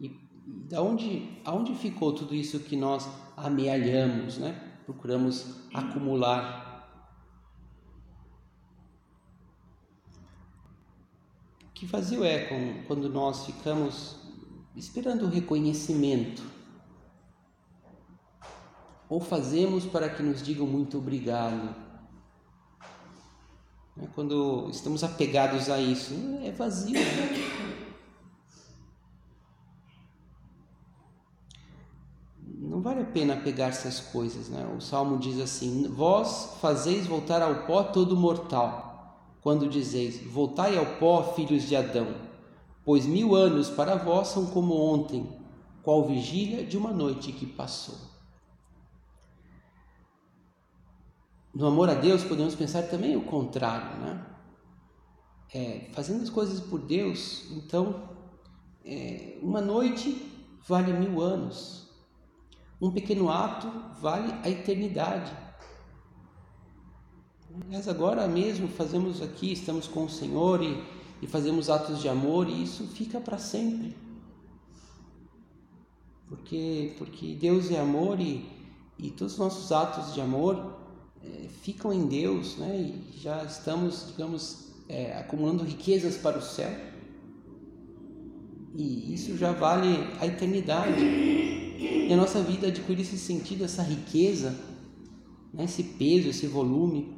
E 0.00 0.10
da 0.68 0.82
onde, 0.82 1.40
aonde 1.44 1.74
ficou 1.74 2.12
tudo 2.12 2.34
isso 2.34 2.60
que 2.60 2.76
nós 2.76 3.08
amealhamos, 3.36 4.38
né? 4.38 4.80
Procuramos 4.84 5.68
acumular. 5.72 6.66
que 11.74 11.86
vazio 11.86 12.24
é 12.24 12.82
quando 12.88 13.08
nós 13.08 13.46
ficamos 13.46 14.27
esperando 14.78 15.26
o 15.26 15.28
reconhecimento 15.28 16.42
ou 19.08 19.20
fazemos 19.20 19.84
para 19.84 20.08
que 20.08 20.22
nos 20.22 20.42
digam 20.42 20.66
muito 20.66 20.98
obrigado. 20.98 21.74
Né, 23.96 24.08
quando 24.14 24.68
estamos 24.70 25.02
apegados 25.02 25.68
a 25.68 25.80
isso, 25.80 26.14
é 26.44 26.52
vazio. 26.52 26.94
Né? 26.94 27.68
Não 32.60 32.80
vale 32.80 33.00
a 33.00 33.06
pena 33.06 33.36
pegar-se 33.36 33.88
às 33.88 33.98
coisas. 33.98 34.48
Né? 34.48 34.64
O 34.76 34.80
Salmo 34.80 35.18
diz 35.18 35.40
assim: 35.40 35.88
Vós 35.88 36.56
fazeis 36.60 37.06
voltar 37.06 37.42
ao 37.42 37.66
pó 37.66 37.82
todo 37.82 38.16
mortal, 38.16 39.18
quando 39.40 39.68
dizeis: 39.68 40.22
Voltai 40.22 40.76
ao 40.76 40.86
pó, 40.98 41.32
filhos 41.34 41.64
de 41.64 41.74
Adão, 41.74 42.28
pois 42.88 43.04
mil 43.04 43.34
anos 43.34 43.68
para 43.68 43.96
vós 43.96 44.28
são 44.28 44.46
como 44.46 44.74
ontem, 44.74 45.28
qual 45.82 46.08
vigília 46.08 46.64
de 46.64 46.78
uma 46.78 46.90
noite 46.90 47.32
que 47.32 47.44
passou. 47.44 47.98
No 51.54 51.66
amor 51.66 51.90
a 51.90 51.94
Deus, 51.94 52.24
podemos 52.24 52.54
pensar 52.54 52.84
também 52.84 53.14
o 53.14 53.26
contrário, 53.26 53.94
né? 54.00 54.26
É, 55.52 55.90
fazendo 55.92 56.22
as 56.22 56.30
coisas 56.30 56.60
por 56.60 56.80
Deus, 56.80 57.50
então, 57.50 58.08
é, 58.82 59.38
uma 59.42 59.60
noite 59.60 60.26
vale 60.66 60.90
mil 60.94 61.20
anos. 61.20 61.90
Um 62.80 62.90
pequeno 62.90 63.30
ato 63.30 63.70
vale 64.00 64.32
a 64.42 64.48
eternidade. 64.48 65.36
Mas 67.70 67.86
agora 67.86 68.26
mesmo 68.26 68.66
fazemos 68.66 69.20
aqui, 69.20 69.52
estamos 69.52 69.86
com 69.86 70.04
o 70.04 70.08
Senhor 70.08 70.62
e, 70.62 70.97
e 71.20 71.26
fazemos 71.26 71.68
atos 71.68 72.00
de 72.00 72.08
amor 72.08 72.48
e 72.48 72.62
isso 72.62 72.86
fica 72.86 73.20
para 73.20 73.38
sempre. 73.38 73.94
Porque, 76.28 76.94
porque 76.98 77.34
Deus 77.34 77.70
é 77.70 77.80
amor 77.80 78.20
e, 78.20 78.44
e 78.98 79.10
todos 79.10 79.34
os 79.34 79.38
nossos 79.38 79.72
atos 79.72 80.12
de 80.14 80.20
amor 80.20 80.78
é, 81.24 81.48
ficam 81.62 81.92
em 81.92 82.06
Deus, 82.06 82.56
né? 82.58 82.76
E 82.76 83.18
já 83.18 83.42
estamos, 83.44 84.08
digamos, 84.08 84.68
é, 84.88 85.16
acumulando 85.16 85.64
riquezas 85.64 86.16
para 86.16 86.38
o 86.38 86.42
céu. 86.42 86.70
E 88.76 89.12
isso 89.12 89.36
já 89.36 89.52
vale 89.52 90.06
a 90.20 90.26
eternidade. 90.26 91.00
E 91.00 92.12
a 92.12 92.16
nossa 92.16 92.42
vida 92.42 92.68
adquire 92.68 93.02
esse 93.02 93.18
sentido, 93.18 93.64
essa 93.64 93.82
riqueza, 93.82 94.54
né? 95.52 95.64
esse 95.64 95.82
peso, 95.82 96.28
esse 96.28 96.46
volume. 96.46 97.17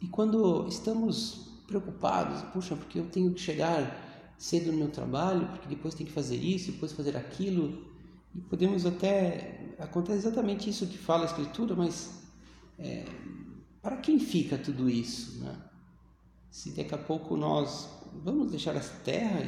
E 0.00 0.08
quando 0.08 0.66
estamos 0.68 1.62
preocupados, 1.66 2.42
puxa, 2.52 2.76
porque 2.76 2.98
eu 2.98 3.06
tenho 3.06 3.32
que 3.32 3.40
chegar 3.40 4.34
cedo 4.38 4.70
no 4.70 4.78
meu 4.78 4.90
trabalho, 4.90 5.48
porque 5.48 5.68
depois 5.68 5.94
tem 5.94 6.06
que 6.06 6.12
fazer 6.12 6.36
isso, 6.36 6.72
depois 6.72 6.92
fazer 6.92 7.16
aquilo, 7.16 7.86
e 8.34 8.40
podemos 8.40 8.84
até. 8.84 9.74
Acontece 9.78 10.18
exatamente 10.18 10.70
isso 10.70 10.86
que 10.86 10.96
fala 10.96 11.22
a 11.22 11.26
Escritura, 11.26 11.74
mas 11.74 12.22
é, 12.78 13.04
para 13.82 13.96
quem 13.98 14.18
fica 14.18 14.58
tudo 14.58 14.88
isso? 14.88 15.42
Né? 15.42 15.56
Se 16.50 16.70
daqui 16.74 16.94
a 16.94 16.98
pouco 16.98 17.36
nós 17.36 17.88
vamos 18.24 18.50
deixar 18.50 18.74
essa 18.76 18.94
terra 19.00 19.42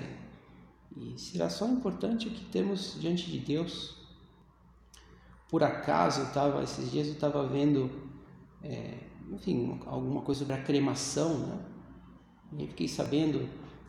e, 0.96 1.14
e 1.14 1.18
será 1.18 1.48
só 1.48 1.66
importante 1.66 2.28
o 2.28 2.30
que 2.30 2.44
temos 2.46 2.96
diante 3.00 3.30
de 3.30 3.38
Deus. 3.38 3.96
Por 5.48 5.62
acaso, 5.62 6.20
eu 6.20 6.32
tava, 6.32 6.62
esses 6.62 6.90
dias 6.90 7.06
eu 7.06 7.14
estava 7.14 7.46
vendo, 7.46 7.90
é, 8.62 9.07
enfim, 9.32 9.80
alguma 9.86 10.22
coisa 10.22 10.40
sobre 10.40 10.54
a 10.54 10.62
cremação, 10.62 11.38
né? 11.38 11.60
E 12.58 12.66
fiquei 12.66 12.88
sabendo 12.88 13.48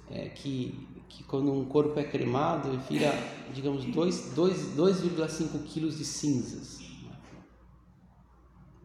é, 0.09 0.29
que 0.29 0.87
que 1.09 1.23
quando 1.23 1.51
um 1.51 1.65
corpo 1.65 1.99
é 1.99 2.03
cremado, 2.03 2.77
vira, 2.87 3.11
digamos, 3.53 3.83
2,5 3.83 5.63
quilos 5.65 5.97
de 5.97 6.05
cinzas. 6.05 6.79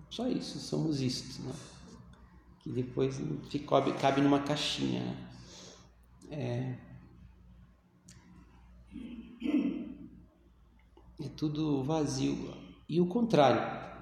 Só 0.09 0.27
isso, 0.27 0.59
somos 0.59 1.01
isto. 1.03 1.43
Né? 1.43 1.53
Que 2.61 2.73
depois 2.73 3.21
cabe, 3.69 3.93
cabe 3.93 4.23
numa 4.23 4.41
caixinha. 4.41 5.03
Né? 5.03 5.17
É, 6.31 6.79
é 11.21 11.29
tudo 11.37 11.85
vazio. 11.85 12.55
E 12.89 13.01
o 13.01 13.07
contrário, 13.07 13.61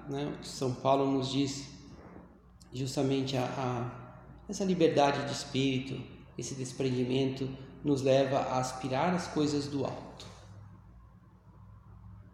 né? 0.09 0.39
São 0.43 0.73
Paulo 0.73 1.11
nos 1.11 1.29
diz 1.31 1.72
justamente 2.73 3.37
a, 3.37 3.43
a 3.43 4.03
essa 4.49 4.65
liberdade 4.65 5.25
de 5.25 5.31
espírito, 5.31 6.01
esse 6.37 6.55
desprendimento 6.55 7.47
nos 7.83 8.01
leva 8.01 8.39
a 8.39 8.59
aspirar 8.59 9.13
as 9.13 9.27
coisas 9.27 9.67
do 9.67 9.85
alto. 9.85 10.25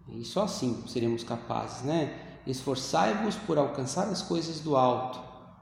E 0.08 0.23
só 0.25 0.43
assim 0.43 0.84
seremos 0.88 1.23
capazes, 1.23 1.84
né? 1.84 2.39
Esforçai-vos 2.47 3.36
por 3.36 3.58
alcançar 3.58 4.08
as 4.10 4.21
coisas 4.21 4.60
do 4.60 4.75
alto, 4.75 5.19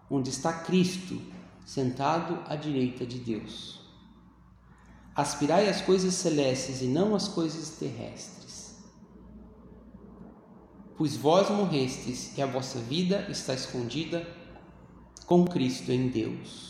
onde 0.09 0.29
está 0.29 0.53
Cristo, 0.53 1.21
sentado 1.65 2.39
à 2.47 2.55
direita 2.55 3.05
de 3.05 3.19
Deus. 3.19 3.81
Aspirai 5.13 5.67
as 5.67 5.81
coisas 5.81 6.13
celestes 6.13 6.81
e 6.81 6.85
não 6.85 7.13
as 7.13 7.27
coisas 7.27 7.71
terrestres. 7.71 8.77
Pois 10.95 11.17
vós 11.17 11.49
morrestes 11.49 12.37
e 12.37 12.41
a 12.41 12.45
vossa 12.45 12.79
vida 12.79 13.27
está 13.29 13.53
escondida 13.53 14.25
com 15.27 15.45
Cristo 15.45 15.91
em 15.91 16.07
Deus 16.07 16.67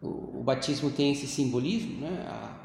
o, 0.00 0.40
o 0.40 0.42
batismo 0.42 0.90
tem 0.90 1.12
esse 1.12 1.26
simbolismo, 1.26 2.00
né? 2.00 2.24
A, 2.28 2.62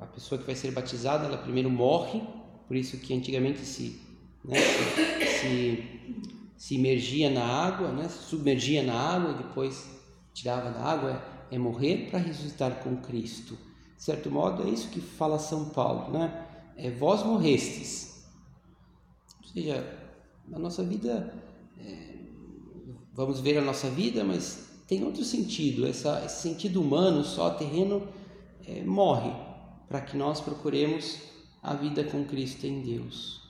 a, 0.00 0.06
pessoa 0.06 0.38
que 0.38 0.46
vai 0.46 0.54
ser 0.54 0.70
batizada, 0.70 1.26
ela 1.26 1.36
primeiro 1.36 1.70
morre, 1.70 2.22
por 2.66 2.76
isso 2.76 2.96
que 2.98 3.12
antigamente 3.12 3.60
se, 3.60 4.00
né, 4.44 4.56
se, 4.58 5.26
se, 5.26 6.34
se 6.56 6.74
imergia 6.74 7.28
na 7.28 7.44
água, 7.44 7.92
né? 7.92 8.08
Se 8.08 8.24
submergia 8.24 8.82
na 8.82 8.94
água 8.94 9.32
e 9.32 9.42
depois 9.42 9.88
tirava 10.32 10.70
da 10.70 10.82
água, 10.82 11.22
é, 11.50 11.56
é 11.56 11.58
morrer 11.58 12.08
para 12.10 12.18
ressuscitar 12.18 12.82
com 12.82 12.96
Cristo. 12.96 13.58
De 13.96 14.02
certo 14.02 14.30
modo, 14.30 14.62
é 14.62 14.70
isso 14.70 14.90
que 14.90 15.00
fala 15.00 15.38
São 15.38 15.70
Paulo, 15.70 16.12
né? 16.12 16.46
É 16.76 16.90
vós 16.90 17.22
morrestes. 17.22 18.26
Ou 19.42 19.48
seja, 19.48 19.98
a 20.52 20.58
nossa 20.58 20.84
vida, 20.84 21.34
é, 21.78 22.16
vamos 23.16 23.40
ver 23.40 23.56
a 23.56 23.62
nossa 23.62 23.88
vida, 23.88 24.22
mas 24.22 24.68
tem 24.86 25.02
outro 25.02 25.24
sentido. 25.24 25.86
Essa, 25.86 26.22
esse 26.24 26.42
sentido 26.42 26.80
humano, 26.80 27.24
só 27.24 27.50
terreno, 27.50 28.06
é, 28.66 28.84
morre 28.84 29.32
para 29.88 30.02
que 30.02 30.16
nós 30.16 30.40
procuremos 30.40 31.18
a 31.62 31.72
vida 31.72 32.04
com 32.04 32.24
Cristo 32.24 32.66
em 32.66 32.82
Deus. 32.82 33.40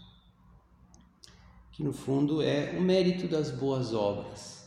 Que 1.72 1.82
no 1.82 1.92
fundo 1.92 2.40
é 2.40 2.76
o 2.78 2.80
mérito 2.80 3.26
das 3.26 3.50
boas 3.50 3.92
obras. 3.92 4.64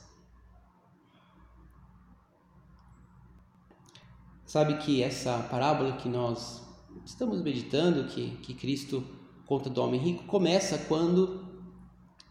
Sabe 4.46 4.78
que 4.80 5.02
essa 5.02 5.40
parábola 5.44 5.94
que 5.94 6.10
nós 6.10 6.62
estamos 7.06 7.42
meditando, 7.42 8.10
que, 8.10 8.32
que 8.38 8.54
Cristo 8.54 9.04
conta 9.46 9.70
do 9.70 9.82
homem 9.82 10.00
rico, 10.00 10.26
começa 10.26 10.78
quando 10.78 11.48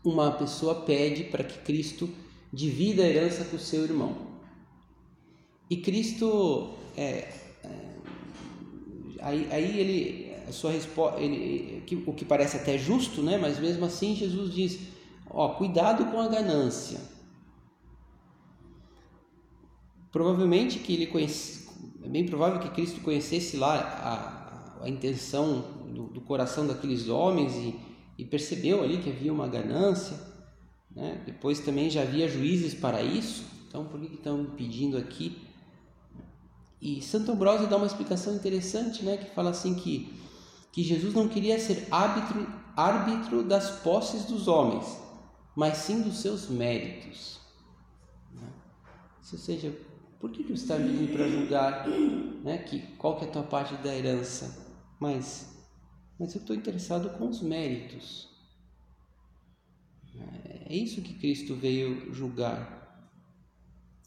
uma 0.05 0.33
pessoa 0.33 0.83
pede 0.83 1.25
para 1.25 1.45
que 1.45 1.59
Cristo 1.61 2.09
divida 2.53 3.03
a 3.03 3.09
herança 3.09 3.45
com 3.45 3.57
o 3.57 3.61
seu 3.61 3.85
irmão. 3.85 4.29
E 5.71 5.77
Cristo, 5.77 6.75
é, 6.97 7.33
é, 7.63 7.97
aí, 9.21 9.49
aí 9.51 9.81
ele, 9.81 10.35
a 10.49 10.53
sua 10.53 10.71
resposta, 10.71 11.21
ele, 11.21 11.85
o 12.07 12.13
que 12.13 12.25
parece 12.25 12.57
até 12.57 12.79
justo, 12.79 13.23
né? 13.23 13.37
Mas 13.37 13.59
mesmo 13.59 13.85
assim 13.85 14.15
Jesus 14.15 14.53
diz, 14.53 14.79
ó, 15.29 15.51
cuidado 15.51 16.07
com 16.07 16.21
a 16.21 16.29
ganância. 16.29 17.01
Provavelmente 20.11 20.79
que 20.79 20.95
ele 20.95 21.07
conhece, 21.07 21.69
é 22.03 22.09
bem 22.09 22.25
provável 22.25 22.61
que 22.61 22.71
Cristo 22.71 23.01
conhecesse 23.03 23.59
lá 23.59 23.77
a, 24.81 24.85
a 24.85 24.89
intenção 24.89 25.61
do, 25.87 26.05
do, 26.05 26.21
coração 26.23 26.67
daqueles 26.67 27.09
homens 27.09 27.55
e, 27.55 27.79
e 28.17 28.25
percebeu 28.25 28.83
ali 28.83 28.99
que 28.99 29.11
havia 29.11 29.33
uma 29.33 29.47
ganância. 29.47 30.17
Né? 30.91 31.23
Depois 31.27 31.61
também 31.61 31.91
já 31.91 32.03
havia 32.03 32.29
juízes 32.29 32.75
para 32.75 33.03
isso. 33.03 33.45
Então, 33.69 33.85
por 33.85 34.01
que 34.01 34.15
estão 34.15 34.45
pedindo 34.57 34.97
aqui 34.97 35.49
e 36.81 37.03
Santo 37.03 37.33
Ambrósio 37.33 37.67
dá 37.67 37.77
uma 37.77 37.87
explicação 37.87 38.35
interessante, 38.35 39.05
né, 39.05 39.17
que 39.17 39.35
fala 39.35 39.51
assim 39.51 39.75
que, 39.75 40.17
que 40.73 40.83
Jesus 40.83 41.13
não 41.13 41.29
queria 41.29 41.59
ser 41.59 41.89
árbitro, 41.91 42.47
árbitro 42.77 43.43
das 43.43 43.81
posses 43.81 44.25
dos 44.27 44.47
homens, 44.47 44.87
mas 45.57 45.79
sim 45.79 46.03
dos 46.03 46.21
seus 46.21 46.49
méritos. 46.49 47.41
Né? 48.33 48.49
Ou 49.33 49.39
seja, 49.39 49.77
por 50.21 50.31
que, 50.31 50.45
você 50.45 50.53
está 50.53 50.77
vindo 50.77 51.13
para 51.13 51.29
julgar 51.29 51.89
né, 52.45 52.59
que, 52.59 52.81
qual 52.97 53.17
que 53.17 53.25
é 53.25 53.29
a 53.29 53.33
tua 53.33 53.43
parte 53.43 53.75
da 53.77 53.95
herança? 53.95 54.67
Mas, 55.01 55.57
mas 56.19 56.35
eu 56.35 56.41
estou 56.41 56.55
interessado 56.55 57.11
com 57.19 57.29
os 57.29 57.43
méritos. 57.43 58.29
É 60.71 60.77
isso 60.77 61.01
que 61.01 61.15
Cristo 61.15 61.55
veio 61.55 62.13
julgar. 62.13 62.77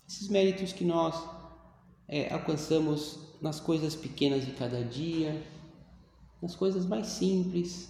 esses 0.08 0.28
méritos 0.28 0.72
que 0.72 0.86
nós 0.86 1.20
é, 2.08 2.32
alcançamos 2.32 3.18
nas 3.42 3.60
coisas 3.60 3.96
pequenas 3.96 4.46
de 4.46 4.52
cada 4.52 4.84
dia, 4.84 5.44
nas 6.40 6.56
coisas 6.56 6.86
mais 6.86 7.08
simples, 7.08 7.90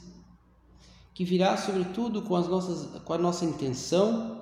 que 1.13 1.25
virá 1.25 1.57
sobretudo 1.57 2.21
com, 2.21 2.33
as 2.33 2.47
nossas, 2.47 3.01
com 3.01 3.11
a 3.11 3.17
nossa 3.17 3.43
intenção, 3.43 4.41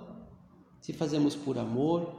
se 0.80 0.94
fazemos 0.94 1.36
por 1.36 1.58
amor, 1.58 2.14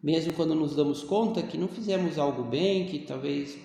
mesmo 0.00 0.32
quando 0.32 0.54
nos 0.54 0.76
damos 0.76 1.02
conta 1.02 1.42
que 1.42 1.58
não 1.58 1.66
fizemos 1.66 2.20
algo 2.20 2.44
bem, 2.44 2.86
que 2.86 3.00
talvez 3.00 3.58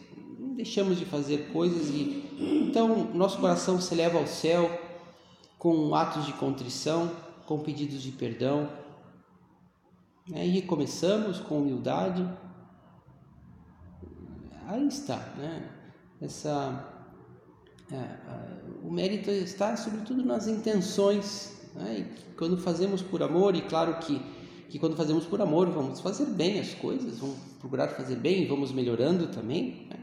deixamos 0.56 0.98
de 0.98 1.06
fazer 1.06 1.52
coisas 1.54 1.90
e 1.90 2.26
então 2.68 3.14
nosso 3.14 3.38
coração 3.40 3.80
se 3.80 3.94
leva 3.94 4.18
ao 4.18 4.26
céu 4.26 4.68
com 5.60 5.94
atos 5.94 6.26
de 6.26 6.34
contrição, 6.34 7.12
com 7.52 7.60
pedidos 7.60 8.02
de 8.02 8.14
perdão. 8.14 8.70
E 10.26 10.48
recomeçamos 10.48 11.38
com 11.42 11.58
humildade. 11.58 12.26
Aí 14.68 14.88
está, 14.88 15.18
né? 15.38 15.70
Essa, 16.22 17.06
é, 17.92 17.98
o 18.82 18.90
mérito 18.90 19.30
está 19.30 19.76
sobretudo 19.76 20.24
nas 20.24 20.48
intenções. 20.48 21.62
Né? 21.76 22.06
E 22.08 22.36
quando 22.36 22.58
fazemos 22.58 23.02
por 23.02 23.22
amor, 23.22 23.54
e 23.54 23.64
claro 23.64 24.00
que, 24.00 24.22
que 24.70 24.80
quando 24.80 24.96
fazemos 24.96 25.26
por 25.26 25.42
amor, 25.42 25.70
vamos 25.72 26.00
fazer 26.00 26.28
bem 26.28 26.58
as 26.58 26.74
coisas, 26.76 27.20
vamos 27.20 27.36
procurar 27.60 27.90
fazer 27.90 28.16
bem, 28.16 28.48
vamos 28.48 28.72
melhorando 28.72 29.28
também. 29.28 29.88
Né? 29.90 29.98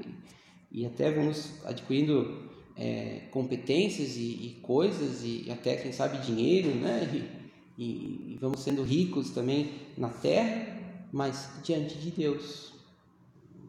E 0.70 0.84
até 0.84 1.10
vamos 1.10 1.64
adquirindo 1.64 2.46
é, 2.76 3.22
competências 3.30 4.18
e, 4.18 4.48
e, 4.48 4.58
coisas 4.60 5.22
e 5.24 5.50
até 5.50 5.76
quem 5.76 5.92
sabe 5.92 6.18
dinheiro, 6.18 6.74
né? 6.74 7.10
E, 7.14 7.37
e, 7.78 8.32
e, 8.32 8.38
vamos 8.40 8.60
sendo 8.60 8.82
ricos 8.82 9.30
também 9.30 9.72
na 9.96 10.08
terra, 10.08 10.76
mas 11.12 11.50
diante 11.62 11.96
de 11.96 12.10
Deus, 12.10 12.72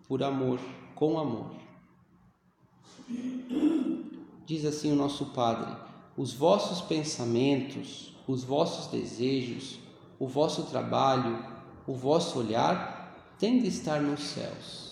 por 0.08 0.24
amor, 0.24 0.60
com 0.96 1.20
amor. 1.20 1.52
Diz 4.46 4.66
assim 4.66 4.92
o 4.92 4.96
nosso 4.96 5.28
Padre: 5.28 5.74
os 6.18 6.34
vossos 6.34 6.82
pensamentos, 6.82 8.16
os 8.28 8.44
vossos 8.44 8.88
desejos, 8.88 9.78
o 10.20 10.28
vosso 10.28 10.64
trabalho, 10.64 11.46
o 11.86 11.94
vosso 11.94 12.40
olhar 12.40 13.36
têm 13.38 13.62
de 13.62 13.68
estar 13.68 14.02
nos 14.02 14.22
céus 14.22 14.90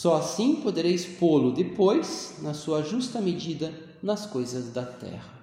só 0.00 0.16
assim 0.16 0.56
podereis 0.62 1.04
pô-lo 1.04 1.52
depois, 1.52 2.36
na 2.40 2.54
sua 2.54 2.80
justa 2.80 3.20
medida, 3.20 3.70
nas 4.02 4.24
coisas 4.24 4.72
da 4.72 4.82
terra. 4.82 5.39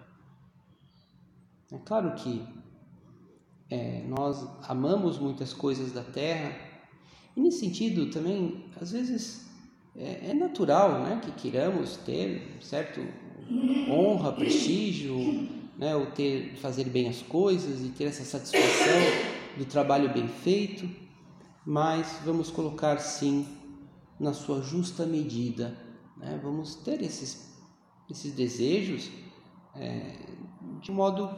É 1.71 1.77
claro 1.79 2.15
que 2.15 2.45
é, 3.69 4.03
nós 4.07 4.47
amamos 4.63 5.19
muitas 5.19 5.51
coisas 5.53 5.91
da 5.91 6.03
terra, 6.03 6.55
e 7.35 7.41
nesse 7.41 7.59
sentido 7.59 8.09
também, 8.09 8.65
às 8.79 8.91
vezes, 8.91 9.45
é, 9.95 10.29
é 10.29 10.33
natural 10.33 11.03
né, 11.03 11.21
que 11.23 11.31
queiramos 11.31 11.97
ter 11.97 12.57
certo 12.61 13.01
honra, 13.89 14.31
prestígio, 14.31 15.15
né, 15.77 15.95
ou 15.95 16.07
ter, 16.07 16.55
fazer 16.55 16.85
bem 16.85 17.09
as 17.09 17.21
coisas 17.21 17.81
e 17.81 17.89
ter 17.89 18.05
essa 18.05 18.23
satisfação 18.23 18.99
do 19.57 19.65
trabalho 19.65 20.13
bem 20.13 20.27
feito, 20.27 20.89
mas 21.65 22.19
vamos 22.23 22.49
colocar 22.49 22.97
sim 22.99 23.45
na 24.19 24.33
sua 24.33 24.61
justa 24.61 25.05
medida. 25.05 25.77
Né? 26.15 26.39
Vamos 26.41 26.75
ter 26.75 27.01
esses, 27.01 27.59
esses 28.09 28.33
desejos 28.33 29.11
é, 29.75 30.36
de 30.81 30.91
modo 30.91 31.29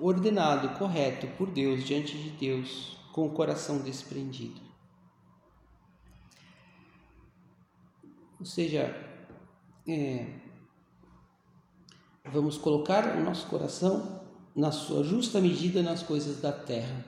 ordenado, 0.00 0.78
correto, 0.78 1.26
por 1.36 1.50
Deus, 1.50 1.84
diante 1.84 2.16
de 2.16 2.30
Deus, 2.30 2.96
com 3.12 3.26
o 3.26 3.30
coração 3.30 3.78
desprendido. 3.78 4.60
Ou 8.38 8.46
seja, 8.46 8.96
é, 9.86 10.26
vamos 12.24 12.56
colocar 12.56 13.16
o 13.16 13.22
nosso 13.22 13.46
coração 13.48 14.20
na 14.56 14.72
sua 14.72 15.04
justa 15.04 15.40
medida 15.40 15.82
nas 15.82 16.02
coisas 16.02 16.40
da 16.40 16.50
terra. 16.52 17.04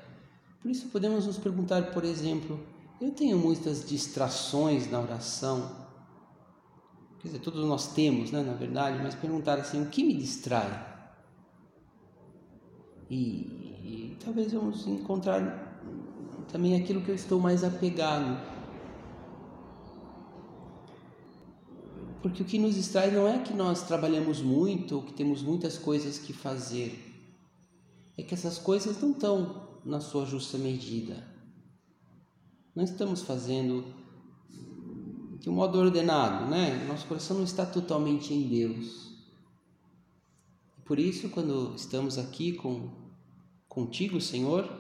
Por 0.61 0.71
isso 0.71 0.89
podemos 0.89 1.27
nos 1.27 1.39
perguntar, 1.39 1.91
por 1.93 2.05
exemplo, 2.05 2.61
eu 3.01 3.11
tenho 3.11 3.39
muitas 3.39 3.89
distrações 3.89 4.91
na 4.91 5.01
oração. 5.01 5.75
Quer 7.19 7.29
dizer, 7.29 7.41
todos 7.41 7.65
nós 7.67 7.95
temos, 7.95 8.31
né, 8.31 8.43
na 8.43 8.53
verdade, 8.53 9.01
mas 9.03 9.15
perguntar 9.15 9.59
assim: 9.59 9.83
o 9.83 9.89
que 9.89 10.05
me 10.05 10.15
distrai? 10.15 10.92
E, 13.13 14.15
e 14.15 14.17
talvez 14.25 14.53
vamos 14.53 14.87
encontrar 14.87 15.81
também 16.51 16.81
aquilo 16.81 17.03
que 17.03 17.11
eu 17.11 17.15
estou 17.15 17.39
mais 17.39 17.63
apegado. 17.63 18.41
Porque 22.23 22.43
o 22.43 22.47
que 22.47 22.59
nos 22.59 22.75
distrai 22.75 23.11
não 23.11 23.27
é 23.27 23.41
que 23.41 23.53
nós 23.53 23.83
trabalhamos 23.83 24.41
muito 24.41 24.97
ou 24.97 25.03
que 25.03 25.13
temos 25.13 25.43
muitas 25.43 25.77
coisas 25.77 26.19
que 26.19 26.33
fazer. 26.33 26.99
É 28.17 28.23
que 28.23 28.35
essas 28.35 28.59
coisas 28.59 29.01
não 29.03 29.11
estão 29.11 29.69
na 29.85 30.01
sua 30.01 30.25
justa 30.25 30.57
medida 30.57 31.33
não 32.75 32.85
estamos 32.85 33.23
fazendo 33.23 33.85
de 35.39 35.51
um 35.51 35.53
modo 35.53 35.79
ordenado, 35.79 36.49
né? 36.49 36.87
Nosso 36.87 37.07
coração 37.07 37.37
não 37.37 37.45
está 37.45 37.67
totalmente 37.67 38.33
em 38.33 38.49
Deus. 38.49 39.13
Por 40.85 40.99
isso, 40.99 41.29
quando 41.29 41.75
estamos 41.75 42.17
aqui 42.17 42.53
com 42.53 42.89
contigo, 43.73 44.21
Senhor, 44.21 44.71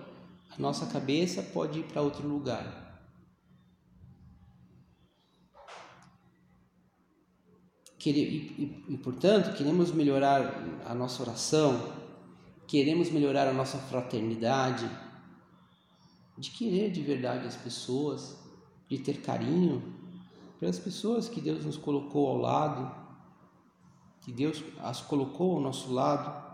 a 0.50 0.60
nossa 0.60 0.84
cabeça 0.84 1.42
pode 1.42 1.78
ir 1.78 1.84
para 1.84 2.02
outro 2.02 2.28
lugar. 2.28 3.00
E, 8.04 9.00
portanto, 9.02 9.56
queremos 9.56 9.92
melhorar 9.92 10.62
a 10.84 10.94
nossa 10.94 11.22
oração, 11.22 11.90
queremos 12.66 13.10
melhorar 13.10 13.48
a 13.48 13.54
nossa 13.54 13.78
fraternidade, 13.78 14.86
de 16.36 16.50
querer 16.50 16.90
de 16.90 17.00
verdade 17.00 17.46
as 17.46 17.56
pessoas, 17.56 18.38
de 18.90 18.98
ter 18.98 19.22
carinho 19.22 19.82
pelas 20.60 20.78
pessoas 20.78 21.30
que 21.30 21.40
Deus 21.40 21.64
nos 21.64 21.78
colocou 21.78 22.28
ao 22.28 22.36
lado, 22.36 22.94
que 24.20 24.30
Deus 24.30 24.62
as 24.80 25.00
colocou 25.00 25.56
ao 25.56 25.62
nosso 25.62 25.90
lado. 25.90 26.51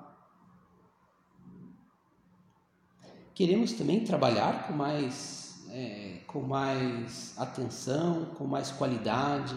Queremos 3.38 3.72
também 3.72 4.00
trabalhar 4.00 4.66
com 4.66 4.72
mais, 4.72 5.64
é, 5.70 6.22
com 6.26 6.40
mais 6.40 7.38
atenção, 7.38 8.24
com 8.36 8.48
mais 8.48 8.72
qualidade, 8.72 9.54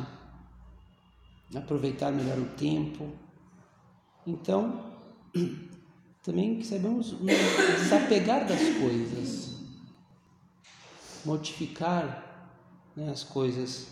aproveitar 1.56 2.12
melhor 2.12 2.38
o 2.38 2.46
tempo. 2.50 3.10
Então, 4.28 4.86
também 6.22 6.60
que 6.60 6.67
saibamos 6.67 7.15
desapegar 7.80 8.46
das 8.46 8.62
coisas 8.78 9.50
modificar 11.26 12.54
né, 12.96 13.10
as 13.10 13.24
coisas 13.24 13.88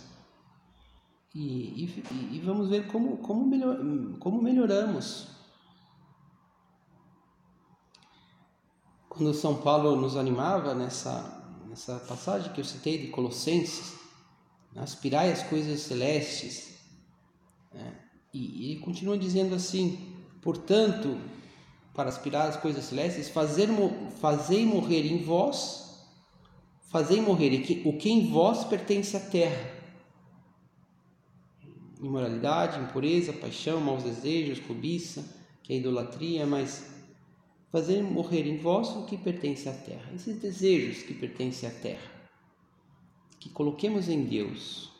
e, 1.34 1.39
e, 1.41 2.36
e, 2.36 2.41
vamos 2.45 2.69
ver 2.69 2.86
como, 2.86 3.17
como, 3.17 3.47
melhor, 3.47 3.75
como 4.19 4.39
melhoramos. 4.39 5.38
Quando 9.19 9.34
São 9.34 9.58
Paulo 9.58 9.97
nos 9.97 10.15
animava 10.15 10.73
nessa, 10.73 11.43
nessa 11.67 11.97
passagem 11.99 12.53
que 12.53 12.62
eu 12.62 12.63
citei 12.63 12.97
de 12.97 13.08
Colossenses, 13.08 13.95
aspirai 14.77 15.29
as 15.29 15.43
coisas 15.43 15.82
celestes, 15.82 16.75
né? 17.73 17.95
e 18.34 18.71
ele 18.71 18.79
continua 18.79 19.17
dizendo 19.17 19.53
assim: 19.53 20.15
portanto, 20.41 21.17
para 21.93 22.08
aspirar 22.08 22.47
as 22.47 22.55
coisas 22.55 22.86
celestes, 22.86 23.27
fazer, 23.27 23.67
fazei 24.21 24.65
morrer 24.65 25.05
em 25.05 25.21
vós 25.21 25.89
Fazei 26.88 27.21
morrer 27.21 27.82
o 27.86 27.97
que 27.97 28.10
em 28.10 28.32
vós 28.32 28.63
pertence 28.63 29.15
à 29.17 29.19
terra. 29.19 29.75
Imoralidade, 32.01 32.79
impureza, 32.79 33.34
paixão, 33.34 33.82
maus 33.82 34.03
desejos, 34.03 34.60
cobiça, 34.62 35.23
que 35.62 35.73
é 35.73 35.75
idolatria, 35.75 36.47
mas 36.47 36.98
fazer 37.71 38.01
morrer 38.03 38.47
em 38.47 38.58
vós 38.58 38.89
o 38.95 39.05
que 39.05 39.17
pertence 39.17 39.69
à 39.69 39.73
terra. 39.73 40.12
Esses 40.13 40.38
desejos 40.39 41.03
que 41.03 41.13
pertencem 41.13 41.69
à 41.69 41.71
terra. 41.71 42.12
Que 43.39 43.49
coloquemos 43.49 44.10
em 44.10 44.23
Deus. 44.23 44.91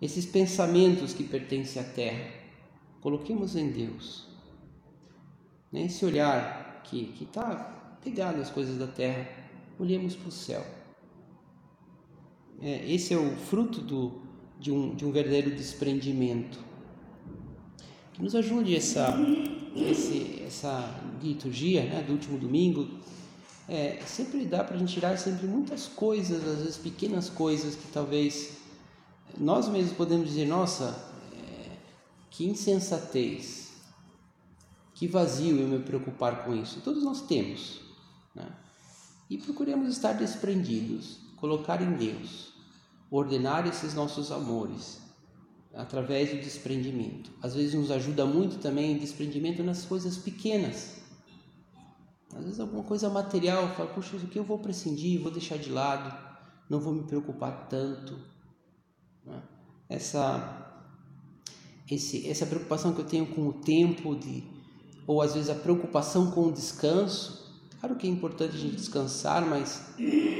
Esses 0.00 0.26
pensamentos 0.26 1.12
que 1.14 1.24
pertencem 1.24 1.80
à 1.80 1.84
terra. 1.84 2.30
Coloquemos 3.00 3.56
em 3.56 3.70
Deus. 3.70 4.26
Esse 5.72 6.04
olhar 6.04 6.82
que 6.84 7.12
está 7.20 7.98
pegado 8.02 8.40
às 8.40 8.50
coisas 8.50 8.78
da 8.78 8.86
terra 8.86 9.28
olhemos 9.78 10.14
para 10.14 10.28
o 10.28 10.32
céu. 10.32 10.64
É, 12.60 12.92
esse 12.92 13.12
é 13.12 13.18
o 13.18 13.36
fruto 13.36 13.80
do, 13.80 14.22
de, 14.60 14.70
um, 14.70 14.94
de 14.94 15.04
um 15.04 15.10
verdadeiro 15.10 15.50
desprendimento. 15.50 16.58
Que 18.12 18.22
nos 18.22 18.34
ajude 18.34 18.76
essa, 18.76 19.16
esse, 19.74 20.42
essa 20.46 21.00
liturgia 21.22 21.84
né, 21.84 22.02
do 22.02 22.12
último 22.12 22.38
domingo, 22.38 22.88
é, 23.68 24.00
sempre 24.06 24.44
dá 24.44 24.62
para 24.62 24.76
a 24.76 24.78
gente 24.78 24.92
tirar 24.92 25.16
sempre 25.18 25.46
muitas 25.46 25.86
coisas, 25.86 26.46
às 26.46 26.58
vezes 26.58 26.76
pequenas 26.76 27.30
coisas 27.30 27.74
que 27.74 27.88
talvez 27.88 28.58
nós 29.38 29.68
mesmos 29.68 29.96
podemos 29.96 30.28
dizer, 30.28 30.46
nossa, 30.46 31.12
é, 31.32 31.76
que 32.30 32.44
insensatez, 32.44 33.72
que 34.94 35.08
vazio 35.08 35.58
eu 35.58 35.66
me 35.66 35.80
preocupar 35.80 36.44
com 36.44 36.54
isso. 36.54 36.80
Todos 36.82 37.02
nós 37.02 37.22
temos. 37.22 37.80
Né? 38.34 38.46
E 39.28 39.38
procuremos 39.38 39.88
estar 39.88 40.12
desprendidos, 40.12 41.18
colocar 41.36 41.82
em 41.82 41.94
Deus, 41.94 42.52
ordenar 43.10 43.66
esses 43.66 43.94
nossos 43.94 44.30
amores 44.30 45.03
através 45.76 46.30
do 46.30 46.36
desprendimento. 46.36 47.30
Às 47.42 47.54
vezes 47.54 47.74
nos 47.74 47.90
ajuda 47.90 48.24
muito 48.24 48.58
também 48.58 48.96
o 48.96 49.00
desprendimento 49.00 49.62
nas 49.62 49.84
coisas 49.84 50.16
pequenas. 50.16 51.02
Às 52.34 52.44
vezes 52.44 52.60
alguma 52.60 52.82
coisa 52.82 53.08
material, 53.08 53.74
fala, 53.74 53.90
puxa, 53.90 54.16
isso 54.16 54.26
aqui 54.26 54.38
eu 54.38 54.44
vou 54.44 54.58
prescindir, 54.58 55.20
vou 55.20 55.30
deixar 55.30 55.56
de 55.56 55.70
lado, 55.70 56.12
não 56.68 56.80
vou 56.80 56.92
me 56.92 57.04
preocupar 57.04 57.68
tanto. 57.68 58.18
Né? 59.24 59.42
Essa, 59.88 60.82
esse, 61.90 62.28
essa 62.28 62.46
preocupação 62.46 62.92
que 62.92 63.00
eu 63.00 63.06
tenho 63.06 63.26
com 63.26 63.48
o 63.48 63.52
tempo, 63.52 64.16
de, 64.16 64.42
ou 65.06 65.22
às 65.22 65.34
vezes 65.34 65.50
a 65.50 65.54
preocupação 65.54 66.30
com 66.30 66.48
o 66.48 66.52
descanso, 66.52 67.44
Claro 67.84 67.96
que 67.96 68.06
é 68.06 68.10
importante 68.10 68.56
a 68.56 68.58
gente 68.58 68.76
descansar, 68.76 69.46
mas, 69.46 69.78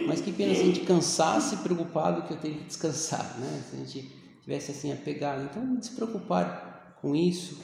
mas 0.07 0.23
que 0.23 0.33
pena 0.33 0.55
se 0.55 0.63
a 0.63 0.65
gente 0.65 0.81
cansasse 0.81 1.59
preocupado 1.59 2.23
que 2.23 2.33
eu 2.33 2.39
tenho 2.39 2.57
que 2.57 2.65
descansar, 2.65 3.39
né? 3.39 3.63
Se 3.69 3.77
a 3.77 3.79
gente 3.81 4.24
tivesse 4.45 4.71
assim 4.71 4.93
apegado. 4.93 5.45
Então, 5.45 5.65
me 5.65 5.79
despreocupar 5.79 6.97
com 7.01 7.17
isso 7.17 7.61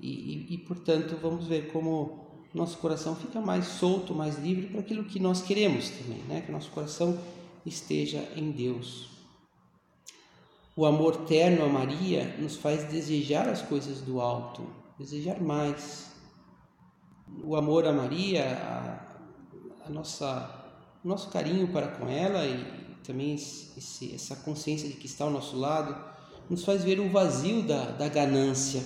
e, 0.00 0.08
e, 0.08 0.54
e, 0.54 0.58
portanto, 0.58 1.18
vamos 1.20 1.46
ver 1.46 1.70
como 1.72 2.22
nosso 2.54 2.78
coração 2.78 3.16
fica 3.16 3.40
mais 3.40 3.66
solto, 3.66 4.14
mais 4.14 4.38
livre 4.38 4.68
para 4.68 4.80
aquilo 4.80 5.04
que 5.04 5.18
nós 5.18 5.42
queremos 5.42 5.90
também, 5.90 6.22
né? 6.24 6.42
Que 6.42 6.52
nosso 6.52 6.70
coração 6.70 7.18
esteja 7.64 8.18
em 8.36 8.50
Deus. 8.50 9.10
O 10.76 10.86
amor 10.86 11.24
terno 11.24 11.64
a 11.64 11.68
Maria 11.68 12.36
nos 12.38 12.56
faz 12.56 12.84
desejar 12.84 13.48
as 13.48 13.62
coisas 13.62 14.00
do 14.00 14.20
alto, 14.20 14.66
desejar 14.98 15.40
mais. 15.40 16.10
O 17.42 17.56
amor 17.56 17.86
a 17.86 17.92
Maria, 17.92 18.56
a, 18.58 19.86
a 19.86 19.90
nossa 19.90 20.58
nosso 21.04 21.30
carinho 21.30 21.66
para 21.68 21.88
com 21.88 22.08
ela 22.08 22.46
e 22.46 22.94
também 23.02 23.34
esse, 23.34 24.14
essa 24.14 24.36
consciência 24.36 24.88
de 24.88 24.94
que 24.94 25.06
está 25.06 25.24
ao 25.24 25.30
nosso 25.30 25.56
lado 25.56 26.11
nos 26.52 26.66
faz 26.66 26.84
ver 26.84 27.00
o 27.00 27.08
vazio 27.08 27.62
da, 27.62 27.92
da 27.92 28.08
ganância, 28.08 28.84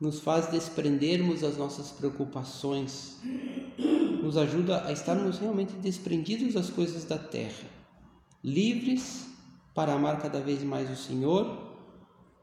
nos 0.00 0.20
faz 0.20 0.46
desprendermos 0.46 1.42
as 1.42 1.56
nossas 1.56 1.90
preocupações, 1.90 3.18
nos 4.22 4.36
ajuda 4.36 4.86
a 4.86 4.92
estarmos 4.92 5.40
realmente 5.40 5.72
desprendidos 5.72 6.54
das 6.54 6.70
coisas 6.70 7.04
da 7.04 7.18
terra, 7.18 7.68
livres 8.44 9.26
para 9.74 9.92
amar 9.92 10.22
cada 10.22 10.38
vez 10.38 10.62
mais 10.62 10.88
o 10.88 10.94
Senhor 10.94 11.74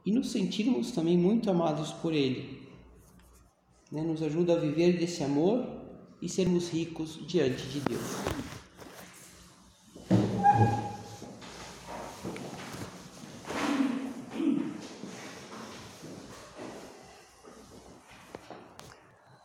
e 0.06 0.12
nos 0.12 0.32
sentirmos 0.32 0.92
também 0.92 1.18
muito 1.18 1.50
amados 1.50 1.94
por 1.94 2.14
Ele. 2.14 2.68
Né? 3.90 4.02
Nos 4.02 4.22
ajuda 4.22 4.52
a 4.52 4.60
viver 4.60 5.00
desse 5.00 5.24
amor 5.24 5.66
e 6.22 6.28
sermos 6.28 6.68
ricos 6.68 7.18
diante 7.26 7.66
de 7.68 7.80
Deus. 7.80 8.18